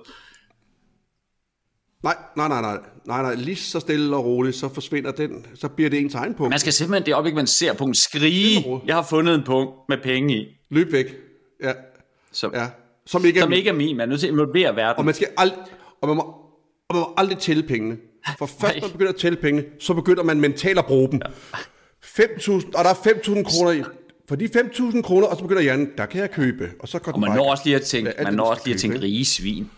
[2.03, 5.69] Nej, nej, nej, nej, nej, nej, lige så stille og roligt, så forsvinder den, så
[5.69, 6.51] bliver det ens egen punkt.
[6.51, 9.99] Man skal simpelthen det øjeblik, man ser punkt, skrige, jeg har fundet en punkt med
[10.03, 11.07] penge i, Løb væk.
[11.63, 11.73] Ja,
[12.33, 12.67] som, ja.
[13.07, 13.97] Som ikke er som ikke er min.
[13.97, 14.99] Man er nødt til at involvere verden.
[14.99, 16.23] Og man skal ald- og man må,
[16.89, 17.97] og man må aldrig tælle pengene.
[18.39, 18.81] For først Nej.
[18.83, 21.21] man begynder at tælle pengene, så begynder man mentalt at bruge dem.
[22.19, 23.83] 5.000, og der er 5.000 kroner i.
[24.29, 26.71] For de 5.000 kroner, og så begynder hjernen, der kan jeg købe.
[26.81, 28.81] Og så går og man når også lige at tænke, man når også lige at
[28.81, 29.71] tænke rige svin.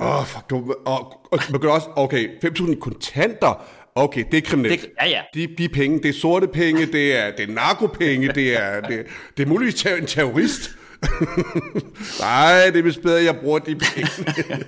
[0.00, 4.80] Åh, oh, fuck, du, og, og man også, okay, 5.000 kontanter, okay, det er kriminelt.
[4.82, 5.22] Det- ja, ja.
[5.34, 9.06] De, de penge, det er sorte penge, det er, det er narkopenge, det er, det,
[9.36, 10.70] det er muligvis en terrorist.
[12.20, 14.08] Nej, det er vist bedre, at jeg bruger de penge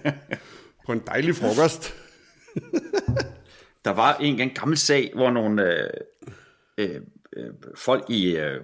[0.86, 1.94] på en dejlig frokost.
[3.84, 5.90] Der var en gang gammel sag, hvor nogle øh,
[6.78, 7.00] øh,
[7.36, 8.60] øh, folk i, øh,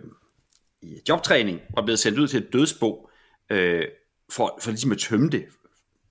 [0.82, 3.10] i jobtræning var blevet sendt ud til et dødsbo,
[3.50, 3.84] øh,
[4.30, 5.46] for, for ligesom at tømme det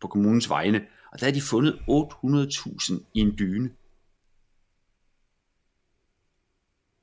[0.02, 0.86] på kommunens vegne.
[1.12, 3.72] Og der har de fundet 800.000 i en dyne.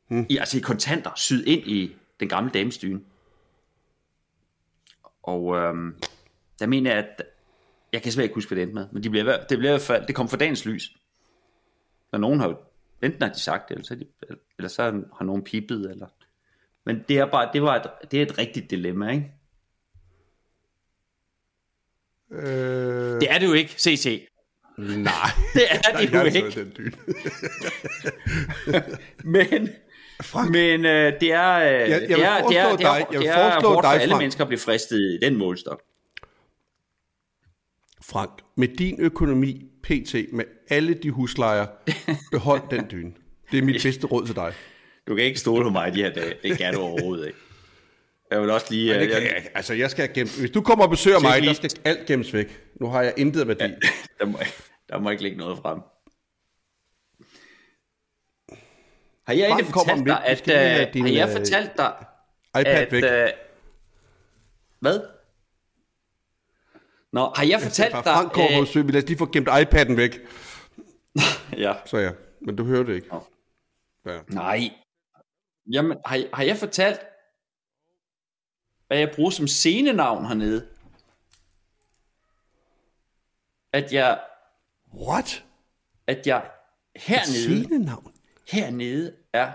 [0.09, 0.27] Hmm.
[0.29, 3.01] I, altså i kontanter, syet ind i den gamle dames dyne.
[5.23, 6.01] Og øhm,
[6.59, 7.23] der mener jeg, at
[7.93, 10.15] jeg kan simpelthen ikke huske, hvad det endte med, men de blev, det blev det
[10.15, 10.97] kom for dagens lys.
[12.17, 12.57] Og nogen har jo,
[13.03, 14.83] enten har de sagt det, eller så, har de, eller så
[15.17, 16.07] har nogen pipet, eller...
[16.85, 19.33] Men det er bare, det var et, det er et rigtigt dilemma, ikke?
[22.31, 24.29] Øh, Det er det jo ikke, CC.
[24.79, 25.13] Nej,
[25.55, 26.61] Det er det jeg jo ikke.
[26.61, 26.93] den dyne.
[29.35, 29.69] Men,
[30.23, 30.51] Frank.
[30.51, 33.51] men øh, det er, øh, jeg vil det er, det er, dig- jeg det er
[33.61, 34.21] hårdt for alle Frank.
[34.23, 35.83] mennesker at blive fristet i den målstok.
[38.03, 40.15] Frank, med din økonomi, pt.
[40.33, 41.67] med alle de huslejer,
[42.31, 43.13] behold den dyne.
[43.51, 44.53] Det er mit bedste råd til dig.
[45.09, 46.35] Du kan ikke stole på mig de her dage.
[46.43, 47.39] Det kan du overhovedet ikke.
[48.31, 48.95] Jeg vil også lige...
[48.95, 51.41] Det øh, kan jeg, jeg, altså, jeg skal gemme, hvis du kommer og besøger mig,
[51.41, 52.61] lige- der skal alt gemmes væk.
[52.81, 53.65] Nu har jeg intet værdi.
[54.21, 54.39] der, må,
[54.89, 55.79] der må ikke ligge noget frem.
[59.27, 61.93] Har jeg egentlig fortalt dig, at, have øh, din, har jeg øh, fortalt dig,
[62.61, 62.93] iPad at...
[62.93, 63.05] væk.
[63.05, 63.29] Øh,
[64.81, 65.01] hvad?
[67.17, 68.13] Nå, har jeg fortalt Bare dig...
[68.13, 68.51] Frank og øh,
[68.89, 70.21] lader os lige få gemt iPad'en væk.
[71.65, 71.75] ja.
[71.87, 73.09] Så ja, men du hører det ikke.
[74.07, 74.21] Ja.
[74.29, 74.71] Nej.
[75.73, 77.01] Jamen, har, har jeg fortalt,
[78.87, 80.69] hvad jeg bruger som scenenavn hernede?
[83.73, 84.21] At jeg,
[84.95, 85.45] What?
[86.07, 86.51] at jeg
[86.97, 88.13] hernede, Scenenavn?
[88.49, 89.53] hernede er...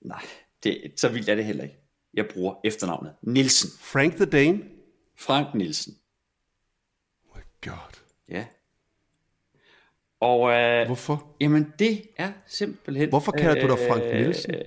[0.00, 0.22] Nej,
[0.62, 1.78] det, så vildt er det heller ikke.
[2.14, 3.70] Jeg bruger efternavnet Nielsen.
[3.80, 4.62] Frank the Dane?
[5.16, 5.99] Frank Nielsen.
[7.64, 8.00] God.
[8.30, 8.44] Ja.
[10.20, 11.36] Og øh, Hvorfor?
[11.40, 13.08] Jamen, det er simpelthen...
[13.08, 14.54] Hvorfor kalder du dig Frank Nielsen?
[14.54, 14.60] Øh,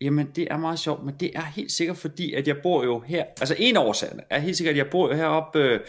[0.00, 3.00] jamen, det er meget sjovt, men det er helt sikkert fordi, at jeg bor jo
[3.00, 3.24] her...
[3.24, 5.80] Altså, en af årsagerne er helt sikkert, at jeg bor jo heroppe, øh,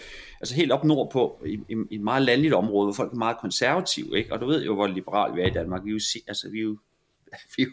[0.41, 3.37] altså helt op nordpå, i, i, i et meget landligt område, hvor folk er meget
[3.37, 4.33] konservative, ikke?
[4.33, 5.81] Og du ved jo, hvor liberal vi er i Danmark.
[5.85, 6.77] Vi er jo, altså, vi er jo,
[7.57, 7.71] vi er jo,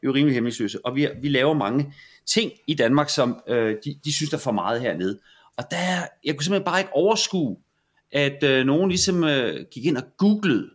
[0.00, 1.94] vi er jo rimelig hemmelighedsløse, og vi, er- vi laver mange
[2.26, 5.20] ting i Danmark, som øh, de, de synes, der er for meget hernede.
[5.56, 5.76] Og der,
[6.24, 7.56] jeg kunne simpelthen bare ikke overskue,
[8.12, 10.70] at øh, nogen ligesom øh, gik ind og googlede,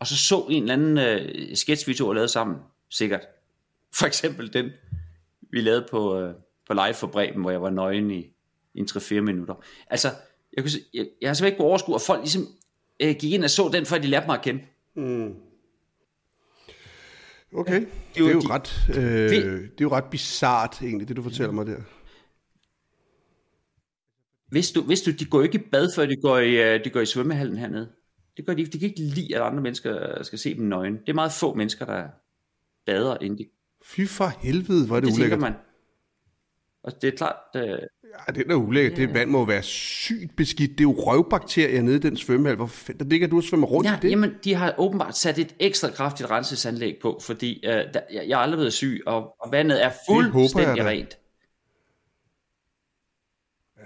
[0.00, 2.56] og så så en eller anden øh, sketch, vi to har lavet sammen,
[2.90, 3.20] sikkert.
[3.94, 4.70] For eksempel den,
[5.50, 6.34] vi lavede på, øh,
[6.66, 8.18] på live for Bremen, hvor jeg var nøgen i,
[8.74, 9.54] i en 3-4 minutter.
[9.90, 10.08] Altså,
[10.56, 12.46] jeg, kunne, jeg, jeg har simpelthen ikke kunne overskue, at folk ligesom
[13.00, 14.60] øh, gik ind og så den, før de lærte mig at kende.
[17.54, 17.80] Okay.
[17.80, 21.22] jo Det er jo de- ret, øh, det er jo ret bizart egentlig, det du
[21.22, 21.76] fortæller mig der.
[24.50, 26.90] Hvis du, hvis du, de går ikke i bad, før de går i, øh, de
[26.90, 27.88] går i svømmehallen hernede.
[28.36, 28.72] Det gør de ikke.
[28.72, 30.92] De kan ikke lide, at andre mennesker skal se dem nøgen.
[30.94, 32.04] Det er meget få mennesker, der
[32.86, 33.44] bader, inden de...
[33.84, 35.40] Fy for helvede, hvor er det, Det tænker ulækkert.
[35.40, 35.52] man.
[36.84, 37.36] Og det er klart...
[37.56, 37.78] Øh,
[38.28, 38.96] Ja, det er da ulækkert.
[38.96, 40.70] Det vand må være sygt beskidt.
[40.70, 42.56] Det er jo røvbakterier nede i den svømmehal.
[42.56, 44.10] Hvor fanden der ligger du og svømmer rundt Ja, i det?
[44.10, 48.30] jamen, de har åbenbart sat et ekstra kraftigt rensesanlæg på, fordi øh, der, jeg, jeg
[48.30, 51.18] er aldrig blevet syg, og, og vandet er fuldstændig rent.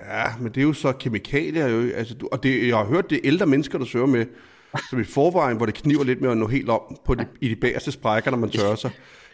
[0.00, 1.90] Ja, men det er jo så kemikalier jo.
[1.94, 4.26] Altså, du, og det, jeg har hørt, det er ældre mennesker, der søger med.
[4.90, 7.48] Som i forvejen, hvor det kniver lidt med at nå helt om på de, i
[7.48, 8.90] de bagerste sprækker, når man tørrer sig.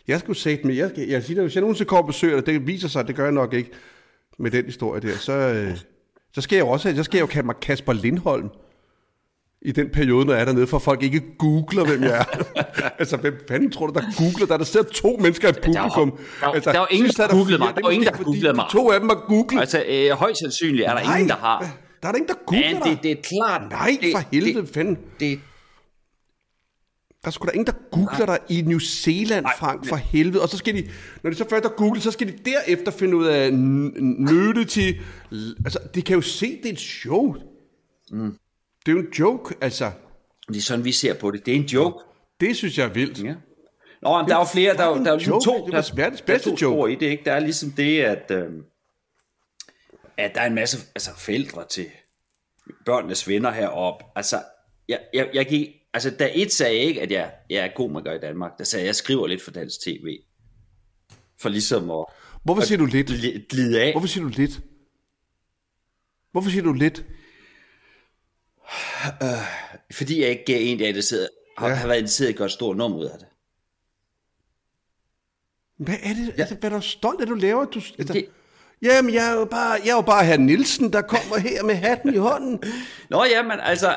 [0.09, 2.46] Jeg skulle sige, men jeg, jeg, jeg siger hvis jeg nogensinde kommer og besøger dig,
[2.46, 3.70] det viser sig, at det gør jeg nok ikke
[4.38, 5.77] med den historie der, så, øh,
[6.33, 8.51] så skal jeg jo også, så skal jeg jo kalde mig Kasper Lindholm
[9.62, 12.25] i den periode, når jeg er dernede, for folk ikke googler, hvem jeg er.
[13.01, 14.46] altså, hvem fanden tror du, der googler?
[14.46, 16.11] Der er der sidder to mennesker i publikum.
[16.40, 17.75] der var- altså, der var ingen, sidst er der googlede mig.
[17.77, 18.64] Der var ingen, der googlede mig.
[18.70, 19.61] To af dem har googlet.
[19.61, 21.61] Altså, øh, højst sandsynligt er der Nej, ingen, der har.
[22.03, 23.70] Der er der ingen, der googler Men det, det er klart.
[23.70, 24.99] Nej, det, for helvede, Det, fanden.
[25.20, 25.40] det,
[27.23, 30.42] Der er sgu da ingen, der googler dig i New Zealand, Frank, for helvede.
[30.42, 30.88] Og så skal de,
[31.23, 34.90] når de så først har googlet, så skal de derefter finde ud af nudity.
[35.64, 37.35] Altså, de kan jo se, det er et show.
[38.11, 38.35] Mm.
[38.87, 39.93] Det er jo en joke, altså.
[40.49, 41.47] det er sådan, vi ser på det.
[41.47, 42.05] Det er en joke.
[42.40, 43.25] Det synes jeg er vildt.
[43.25, 43.35] Ja.
[44.03, 45.79] Nå, men der er jo flere, der, er der er jo ligesom to, Det der,
[45.79, 46.93] var verdens der er bedste to joke.
[46.93, 47.25] i det, ikke?
[47.25, 48.51] Der er ligesom det, at, øh,
[50.16, 51.87] at der er en masse altså, forældre til
[52.87, 54.05] børnenes venner heroppe.
[54.16, 54.43] Altså,
[54.88, 58.12] jeg, jeg, jeg gik, altså, da et sagde jeg ikke, at jeg, jeg er komiker
[58.12, 60.19] i Danmark, der sagde jeg, at jeg skriver lidt for dansk tv.
[61.40, 62.05] For ligesom at
[62.45, 63.11] Hvorfor siger du lidt?
[63.11, 63.93] gli- glide af.
[63.93, 64.61] Hvorfor siger du lidt?
[66.33, 67.05] Hvorfor siger du lidt?
[69.93, 71.29] Fordi jeg ikke en, der er interesseret,
[71.59, 71.75] har, Ja.
[71.75, 73.27] har været interesseret i at gøre et stort nummer ud af det.
[75.79, 76.27] Hvad er det?
[76.37, 76.41] Ja.
[76.43, 77.65] Altså, hvad er du stolt af, du laver?
[77.65, 78.29] Du, altså, det-
[78.83, 81.75] Jamen, jeg er jo bare, jeg er jo bare herr Nielsen, der kommer her med
[81.75, 82.63] hatten i hånden.
[83.11, 83.97] Nå ja, men altså...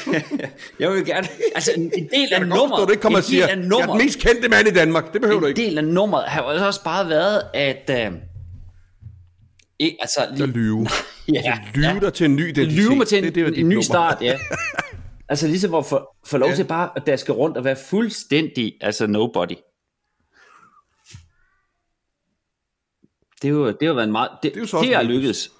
[0.80, 1.28] jeg vil gerne...
[1.54, 2.68] Altså, en, en del af godt nummeret...
[2.70, 4.70] forstå, du ikke kommer en og siger, af jeg er den mest kendte mand i
[4.70, 5.12] Danmark.
[5.12, 5.62] Det behøver du en ikke.
[5.68, 7.90] del af nummeret har jo også bare været, at...
[8.06, 8.12] Øh,
[9.84, 10.86] ikke, altså, At lige, lyve.
[11.32, 12.72] ja, Lyve ja, dig til en ny identitet.
[12.72, 14.38] lyve mig til en, Det er det, er dit en ny start, ja.
[15.28, 16.54] altså ligesom at få, få lov Ja.
[16.56, 19.54] til bare at daske rundt og være fuldstændig, altså nobody.
[23.42, 25.02] Det er jo, det har været en meget, det, er jo så det, det har
[25.02, 25.50] lykkedes.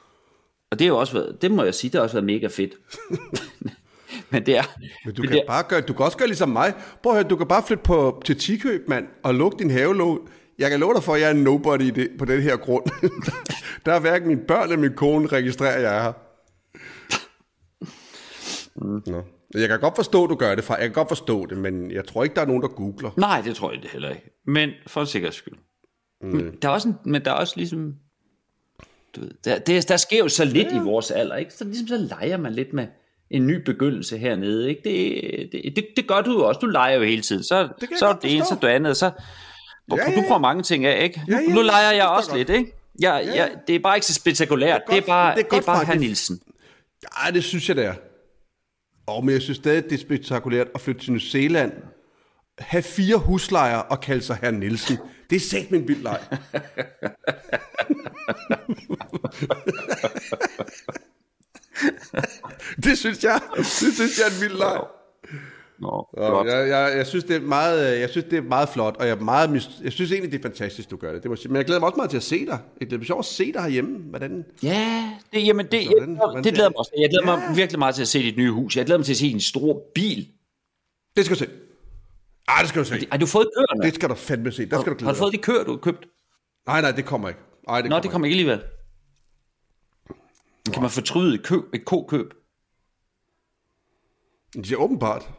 [0.70, 2.47] Og det har jo også været, det må jeg sige, det har også været mega
[2.47, 2.72] fedt.
[4.31, 4.62] Men det er,
[5.05, 6.75] Men du det kan, er- bare gøre, du kan også gøre ligesom mig.
[7.03, 10.29] Prøv at høre, du kan bare flytte på, til Tikøb, mand, og lukke din havelåg.
[10.59, 12.57] Jeg kan love dig for, at jeg er en nobody i det, på den her
[12.57, 12.85] grund.
[13.87, 16.13] der er hverken mine børn eller min kone registrerer, jeg er her.
[18.77, 19.03] Mm.
[19.07, 19.23] Nå.
[19.55, 20.75] Jeg kan godt forstå, at du gør det fra.
[20.75, 23.11] Jeg kan godt forstå det, men jeg tror ikke, der er nogen, der googler.
[23.17, 24.31] Nej, det tror jeg det heller ikke.
[24.47, 25.55] Men for en sikkerheds skyld.
[26.23, 26.29] Mm.
[26.29, 27.95] Men, der er også en, men der er også ligesom...
[29.17, 30.77] Du ved, der, der, der sker jo så lidt ja.
[30.77, 31.55] i vores alder, ikke?
[31.55, 32.87] Så ligesom så leger man lidt med
[33.31, 34.81] en ny begyndelse hernede, ikke?
[34.85, 36.59] Det, det, det, det gør du jo også.
[36.59, 37.43] Du leger jo hele tiden.
[37.43, 39.11] Så, så er det ene, så du andet, så...
[39.91, 40.16] Ja, ja, ja.
[40.16, 41.20] Du prøver mange ting af, ikke?
[41.28, 42.39] Nu, ja, ja, nu leger jeg også godt.
[42.39, 42.72] lidt, ikke?
[43.03, 43.35] Ja, ja.
[43.35, 44.82] Ja, det er bare ikke så spektakulært.
[44.87, 46.41] Det er, det er bare, det er, det er bare herr Nielsen.
[47.03, 47.95] Ja, det synes jeg, det er.
[49.07, 51.72] Og men jeg synes stadig, det er spektakulært at flytte til New Zealand,
[52.59, 54.99] have fire huslejer og kalde sig herr Nielsen.
[55.30, 56.20] Det er sat min vild leg.
[62.85, 64.80] det synes jeg, det synes jeg er en vild leg.
[65.85, 68.97] Nå, Nå jeg, jeg, jeg, synes, det er meget, jeg synes, det er meget flot,
[68.97, 71.22] og jeg, er meget, jeg synes egentlig, det er fantastisk, du gør det.
[71.22, 72.59] det må, men jeg glæder mig også meget til at se dig.
[72.80, 73.99] Det bliver sjovt at se dig herhjemme.
[73.99, 76.91] Hvordan, ja, det, jamen det, hvordan, jeg, hvordan, det glæder mig også.
[76.99, 77.49] Jeg glæder ja.
[77.49, 78.76] mig virkelig meget til at se dit nye hus.
[78.76, 80.28] Jeg glæder mig til at se en stor bil.
[81.16, 81.49] Det skal du se.
[82.49, 83.07] Ej, det skal du se.
[83.11, 83.87] Har du fået køerne?
[83.87, 84.66] Det skal du fandme se.
[84.66, 86.07] Der skal du Har du fået de køer, du har købt?
[86.66, 87.41] Nej, nej, det kommer ikke.
[87.68, 88.61] Ej, det Nå, kommer det kommer ikke alligevel.
[90.72, 92.35] Kan man fortryde et, køb, et kokøb?
[94.55, 95.30] Det er åbenbart.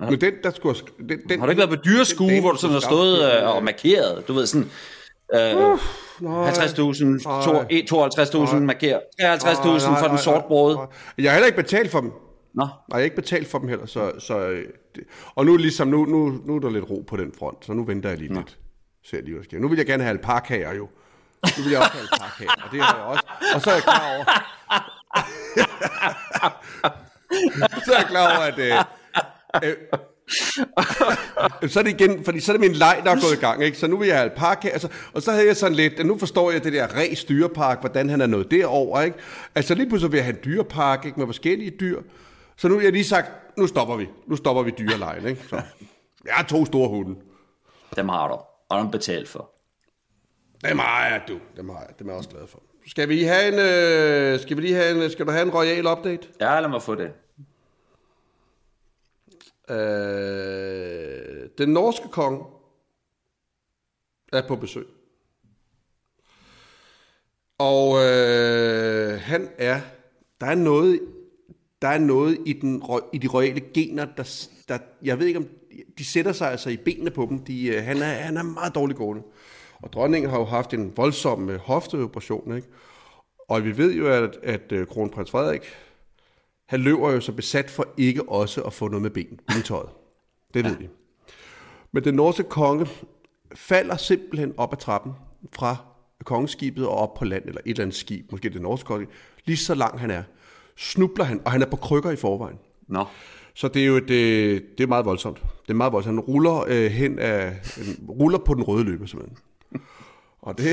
[0.00, 0.80] Men den, der skulle...
[1.08, 3.64] Den, den, har du ikke været på dyreskue, hvor du sådan har stået øh, og
[3.64, 4.28] markeret?
[4.28, 4.70] Du ved sådan...
[5.34, 5.72] Øh,
[6.22, 6.28] 50.000,
[8.50, 10.76] 52.000 markeret, 53.000 for den sortbrød.
[11.18, 12.10] Jeg har heller ikke betalt for dem.
[12.54, 12.64] Nå.
[12.64, 15.88] Nej, jeg har ikke betalt for dem heller, så, så øh, det, og nu, ligesom,
[15.88, 18.32] nu, nu, nu er der lidt ro på den front, så nu venter jeg lige
[18.32, 18.40] Nå.
[18.40, 18.58] lidt.
[19.04, 19.58] Ser lige, hvad sker.
[19.58, 20.88] Nu vil jeg gerne have alpakaer jo.
[21.58, 23.24] Nu vil jeg også have alpakaer, og det har jeg også.
[23.54, 24.24] Og så er jeg klar over...
[27.86, 28.58] så er jeg klar over, at...
[28.58, 28.84] Øh,
[29.64, 29.76] øh,
[31.70, 33.64] så er det igen, fordi så er det min leg, der er gået i gang,
[33.64, 33.78] ikke?
[33.78, 36.50] Så nu vil jeg have alpaka, altså, og så havde jeg sådan lidt, nu forstår
[36.50, 39.18] jeg det der ræs dyrepark, hvordan han er nået derover, ikke?
[39.54, 41.18] Altså lige pludselig vil jeg have en dyrepark, ikke?
[41.18, 42.00] Med forskellige dyr.
[42.56, 44.08] Så nu har jeg lige sagt, nu stopper vi.
[44.26, 45.42] Nu stopper vi dyrelejen, ikke?
[45.48, 45.62] Så.
[46.24, 47.16] Jeg har to store hunde.
[47.96, 48.34] Dem har du,
[48.68, 49.50] og dem betalt for.
[50.64, 51.38] Dem har jeg, du.
[51.56, 52.62] Dem har jeg, dem er jeg også glad for.
[52.86, 55.86] Skal vi have en, øh, skal vi lige have en, skal du have en royal
[55.86, 56.28] update?
[56.40, 57.12] Ja, lad mig få det.
[59.72, 62.44] Øh, den norske konge
[64.32, 64.86] er på besøg.
[67.58, 69.80] Og øh, han er,
[70.40, 71.00] der er noget,
[71.82, 75.48] der er noget i, den, i de royale gener, der, der, jeg ved ikke om,
[75.98, 77.38] de sætter sig altså i benene på dem.
[77.38, 79.22] De, øh, han, er, han er meget dårlig gående.
[79.82, 82.68] Og dronningen har jo haft en voldsom øh, hofteoperation, ikke?
[83.48, 85.62] Og vi ved jo, at, at øh, kronprins Frederik,
[86.72, 89.88] han løber jo så besat for ikke også at få noget med ben, bentøjet.
[90.54, 90.86] Det ved ja.
[91.92, 92.86] Men den norske konge
[93.54, 95.12] falder simpelthen op ad trappen
[95.54, 95.76] fra
[96.24, 99.06] kongeskibet og op på land, eller et eller andet skib, måske det norske konge,
[99.44, 100.22] lige så lang han er,
[100.76, 102.58] snubler han, og han er på krykker i forvejen.
[102.88, 103.04] Nå.
[103.54, 104.08] Så det er jo det,
[104.78, 105.42] det er meget voldsomt.
[105.62, 106.14] Det er meget voldsomt.
[106.14, 107.56] Han ruller øh, hen af,
[108.08, 109.38] ruller på den røde løber, simpelthen.
[110.42, 110.66] Og det,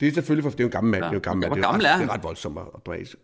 [0.00, 1.04] det er selvfølgelig, for det er jo en gammel mand.
[1.04, 1.06] Ja.
[1.06, 1.60] Det er jo en gammel mand.
[1.60, 2.00] Hvor gammel er han?
[2.00, 3.16] Det er ret voldsomt at dræse.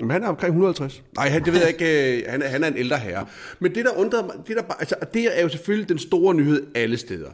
[0.00, 1.02] Men han er omkring 150.
[1.16, 2.16] Nej, han, det ved jeg ikke.
[2.16, 3.26] Øh, han, er, han er en ældre herre.
[3.58, 6.66] Men det, der undrer mig, det, der altså, det er jo selvfølgelig den store nyhed
[6.74, 7.30] alle steder,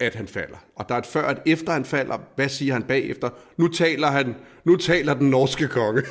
[0.00, 0.56] at han falder.
[0.76, 3.30] Og der er et før, at efter han falder, hvad siger han bagefter?
[3.56, 6.02] Nu taler han, nu taler den norske konge.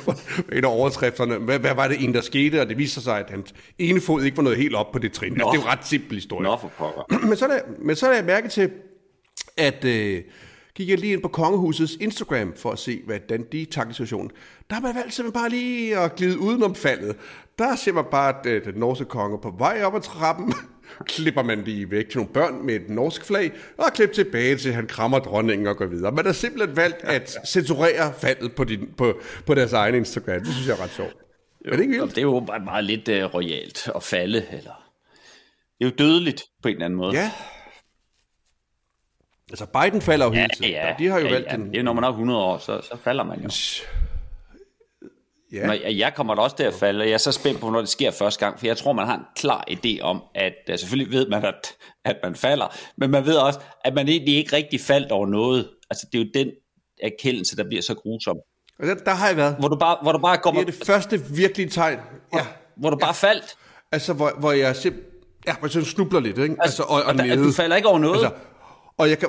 [0.52, 1.36] en af overskrifterne.
[1.36, 2.60] Hvad, hvad var det en, der skete?
[2.60, 5.12] Og det viser sig, at hans ene fod ikke var noget helt op på det
[5.12, 5.32] trin.
[5.32, 6.42] Altså, det er jo ret simpel historie.
[6.42, 7.26] Nå, for pokker.
[7.26, 8.70] men, så er der, men så er der mærke til,
[9.56, 9.84] at...
[9.84, 10.22] Øh,
[10.76, 14.30] gik jeg lige ind på Kongehusets Instagram for at se, hvordan de takler situationen.
[14.70, 17.16] Der har man valgt simpelthen bare lige at glide udenom faldet.
[17.58, 20.54] Der ser man bare, at øh, den norske konge på vej op ad trappen,
[21.12, 24.72] klipper man lige væk til nogle børn med et norsk flag, og klipper tilbage til,
[24.72, 26.12] han krammer dronningen og går videre.
[26.12, 30.40] Man har simpelthen valgt at censurere faldet på, din, på, på deres egen Instagram.
[30.40, 31.16] Det synes jeg er ret sjovt.
[31.66, 32.10] Jo, er det ikke vildt?
[32.10, 34.82] Det er jo bare meget lidt uh, royalt at falde, eller...
[35.78, 37.14] Det er jo dødeligt på en eller anden måde.
[37.14, 37.30] Ja,
[39.50, 40.70] Altså Biden falder jo ja, hele tiden.
[40.70, 41.56] Ja, de har jo ja, valgt ja.
[41.56, 43.48] Det er, når man er 100 år, så, så falder man jo.
[45.52, 45.66] Ja.
[45.66, 47.70] Når jeg, jeg kommer da også til at falde, og jeg er så spændt på,
[47.70, 50.54] når det sker første gang, for jeg tror, man har en klar idé om, at
[50.70, 51.74] uh, selvfølgelig ved man, at,
[52.04, 55.68] at man falder, men man ved også, at man egentlig ikke rigtig faldt over noget.
[55.90, 56.50] Altså, det er jo den
[57.02, 58.36] erkendelse, der bliver så grusom.
[58.78, 59.56] Og der, der har jeg været.
[59.58, 60.60] Hvor du bare, hvor du bare kommer...
[60.60, 61.98] Det er det første virkelige tegn.
[61.98, 62.00] Ja.
[62.30, 62.40] Hvor,
[62.76, 63.28] hvor du bare ja.
[63.28, 63.56] faldt.
[63.92, 65.12] Altså, hvor, hvor jeg simpelthen...
[65.46, 66.56] Ja, hvor jeg snubler lidt, ikke?
[66.60, 68.24] Altså, altså og, og, og der, du falder ikke over noget.
[68.24, 68.30] Altså,
[68.98, 69.28] og jeg kan...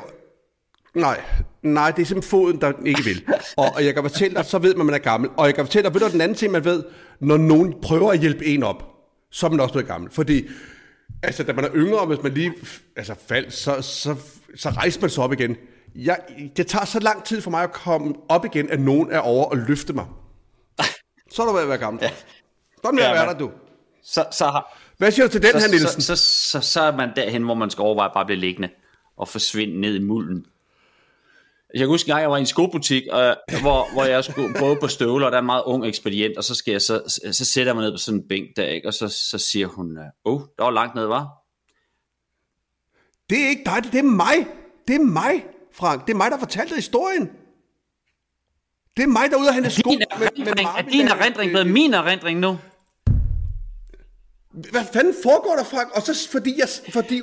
[0.94, 1.22] Nej,
[1.62, 3.24] nej, det er simpelthen foden, der ikke vil.
[3.58, 5.30] Og, og jeg kan fortælle dig, så ved man, man er gammel.
[5.38, 6.84] Og jeg kan fortælle dig, ved du den anden ting, man ved,
[7.20, 8.84] når nogen prøver at hjælpe en op,
[9.32, 10.12] så er man også blevet gammel.
[10.12, 10.48] Fordi,
[11.24, 12.54] altså, da man er yngre, hvis man lige
[12.96, 14.16] altså, faldt, så, så,
[14.56, 15.56] så rejser man sig op igen.
[15.96, 16.20] Jeg,
[16.58, 19.46] det tager så lang tid for mig at komme op igen, at nogen er over
[19.46, 20.06] og løfte mig.
[21.32, 22.04] Så er du ved at være gammel.
[22.04, 22.10] Ja.
[22.84, 23.52] Sådan vil jeg Ja, være men- der, du.
[24.04, 26.02] Så, så, har, Hvad siger du til den her, så, Nielsen?
[26.02, 28.70] så, så, så, så er man derhen, hvor man skal overveje bare at blive liggende
[29.18, 30.46] og forsvinde ned i mulden.
[31.74, 34.54] Jeg kan huske en gang, jeg var i en skobutik, øh, hvor, hvor jeg skulle
[34.54, 37.20] prøve på støvler, og der er en meget ung ekspedient, og så, skal jeg så,
[37.32, 38.88] så sætter jeg mig ned på sådan en bænk der, ikke?
[38.88, 41.28] og så, så siger hun, øh, åh, oh, der var langt ned, var?
[43.30, 44.48] Det er ikke dig, det er mig.
[44.88, 46.08] Det er mig, Frank.
[46.08, 47.30] Det er mig, der fortalte historien.
[48.98, 51.08] Det er mig, der er ude og hente sko Din med, med erindring, er din
[51.08, 52.58] erindring blevet min erindring nu?
[54.72, 55.90] Hvad fanden foregår der, Frank?
[55.96, 57.22] Og så fordi jeg, fordi,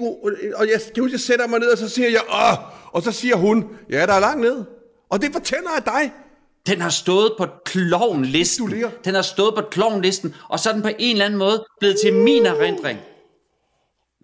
[0.55, 2.59] og jeg kan huske, jeg sætter mig ned, og så siger jeg, Åh!
[2.93, 4.65] og så siger hun, ja, der er langt ned.
[5.11, 6.13] Og det fortæller jeg dig.
[6.67, 8.71] Den har stået på klovnlisten.
[8.71, 8.91] Du.
[9.05, 11.97] Den har stået på klovnlisten, og så er den på en eller anden måde blevet
[12.05, 12.99] til min erindring.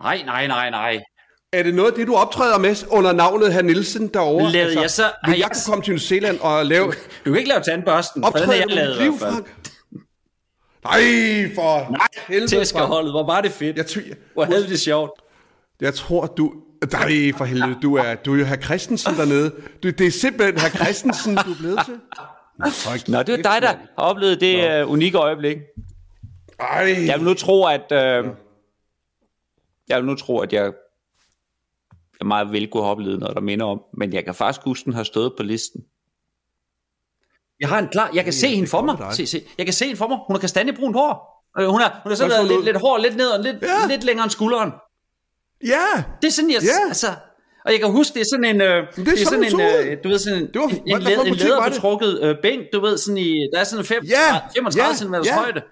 [0.02, 0.98] Nej, nej, nej, nej.
[1.52, 4.44] Er det noget af det, du optræder med under navnet herr Nielsen derovre?
[4.44, 6.92] Altså, Lavede jeg så- har jeg jeg- kunne komme til New Zealand og lave Du
[7.24, 9.18] kan ikke lave tandbørsten, for den har optræde jeg med lavet mit liv.
[9.18, 9.54] Frank?
[10.84, 11.00] Nej,
[11.54, 13.76] for Nej, helvede, tæskerholdet, hvor var det fedt.
[13.76, 15.10] Jeg, tv- Hvor havde det sjovt.
[15.80, 16.52] jeg tror, du...
[16.92, 19.50] Nej, for helvede, du er, du er jo herr Christensen dernede.
[19.82, 21.94] Du, det er simpelthen herr Christensen, du er blevet til.
[23.12, 25.56] Nå, det er dig, der har oplevet det uh, unikke øjeblik.
[26.60, 27.82] Ej, Jeg vil nu tro, at...
[28.24, 28.30] Uh,
[29.88, 30.72] jeg vil nu tro, at jeg,
[32.20, 33.82] jeg meget vel kunne have oplevet noget, der minder om.
[33.94, 35.84] Men jeg kan faktisk huske, den har stået på listen.
[37.60, 38.10] Jeg har en klar...
[38.14, 38.96] Jeg kan se hende for mig.
[39.14, 39.42] Se, se.
[39.58, 40.18] Jeg kan se hende for mig.
[40.26, 41.44] Hun har kastanjebrunt hår.
[41.60, 43.86] Øh, Hun har, hun har sådan noget, lidt, lidt hår lidt ned og lidt, Ja.
[43.88, 44.70] lidt længere end skulderen.
[45.64, 46.62] ja, Det er sådan, jeg...
[46.62, 46.88] Ja.
[46.88, 47.06] Altså,
[47.64, 48.60] og jeg kan huske, det er sådan en...
[48.60, 51.02] Øh, det, er er sådan, sådan en, øh, du ved, sådan en, Det var- en,
[51.02, 51.42] led, en det?
[51.42, 53.36] læderbetrukket øh, bænk, du ved, sådan i...
[53.54, 55.34] Der er sådan en fem, Ja, 35 ja, cm ja.
[55.38, 55.62] højde.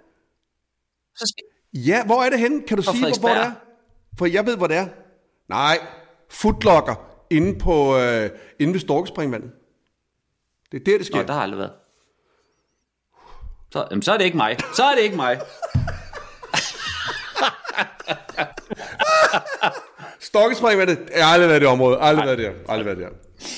[1.16, 1.44] Så skal,
[1.86, 2.62] ja, hvor er det henne?
[2.68, 3.52] Kan du sige, hvor, hvor det er?
[4.18, 4.86] For jeg ved, hvor det er.
[5.48, 5.78] Nej,
[6.30, 6.94] footlocker
[7.30, 9.50] inde, på, øh, inde ved Storkespringvandet.
[10.72, 11.16] Det er der, det sker.
[11.16, 11.72] Nå, der har aldrig været.
[13.72, 14.56] Så, jamen, så er det ikke mig.
[14.76, 15.40] Så er det ikke mig.
[20.20, 21.98] Storkespringvandet, jeg har aldrig været i det område.
[22.00, 22.50] Aldrig været der.
[22.68, 23.08] Aldrig været der.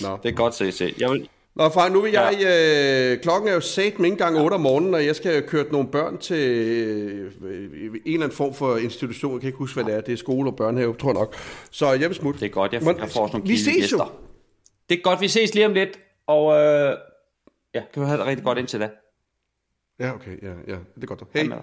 [0.09, 0.19] Nå.
[0.23, 0.95] Det er godt se, se.
[0.99, 2.35] Jeg vil, Nå, far, nu vil jeg...
[2.47, 5.89] Øh, klokken er jo sat med gang 8 om morgenen, og jeg skal kørt nogle
[5.89, 9.33] børn til øh, en eller anden form for institution.
[9.33, 10.01] Jeg kan ikke huske, hvad det er.
[10.01, 11.35] Det er skole og børnehave, tror jeg nok.
[11.71, 12.41] Så jeg vil smutte.
[12.41, 13.81] det er godt, jeg, Men- jeg får sådan nogle Vi ses jo.
[13.81, 14.15] gæster.
[14.89, 15.99] Det er godt, vi ses lige om lidt.
[16.31, 16.97] Og øh,
[17.75, 18.91] ja, kan du have det rigtig godt indtil da.
[19.99, 20.43] Ja, okay.
[20.43, 20.79] Ja, ja.
[20.95, 21.25] Det er godt.
[21.35, 21.63] Hej.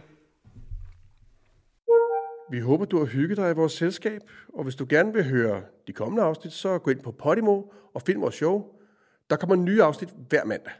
[2.51, 4.21] Vi håber, du har hygget dig i vores selskab,
[4.53, 7.63] og hvis du gerne vil høre de kommende afsnit, så gå ind på Podimo
[7.93, 8.65] og find vores show.
[9.29, 10.73] Der kommer nye afsnit hver mandag.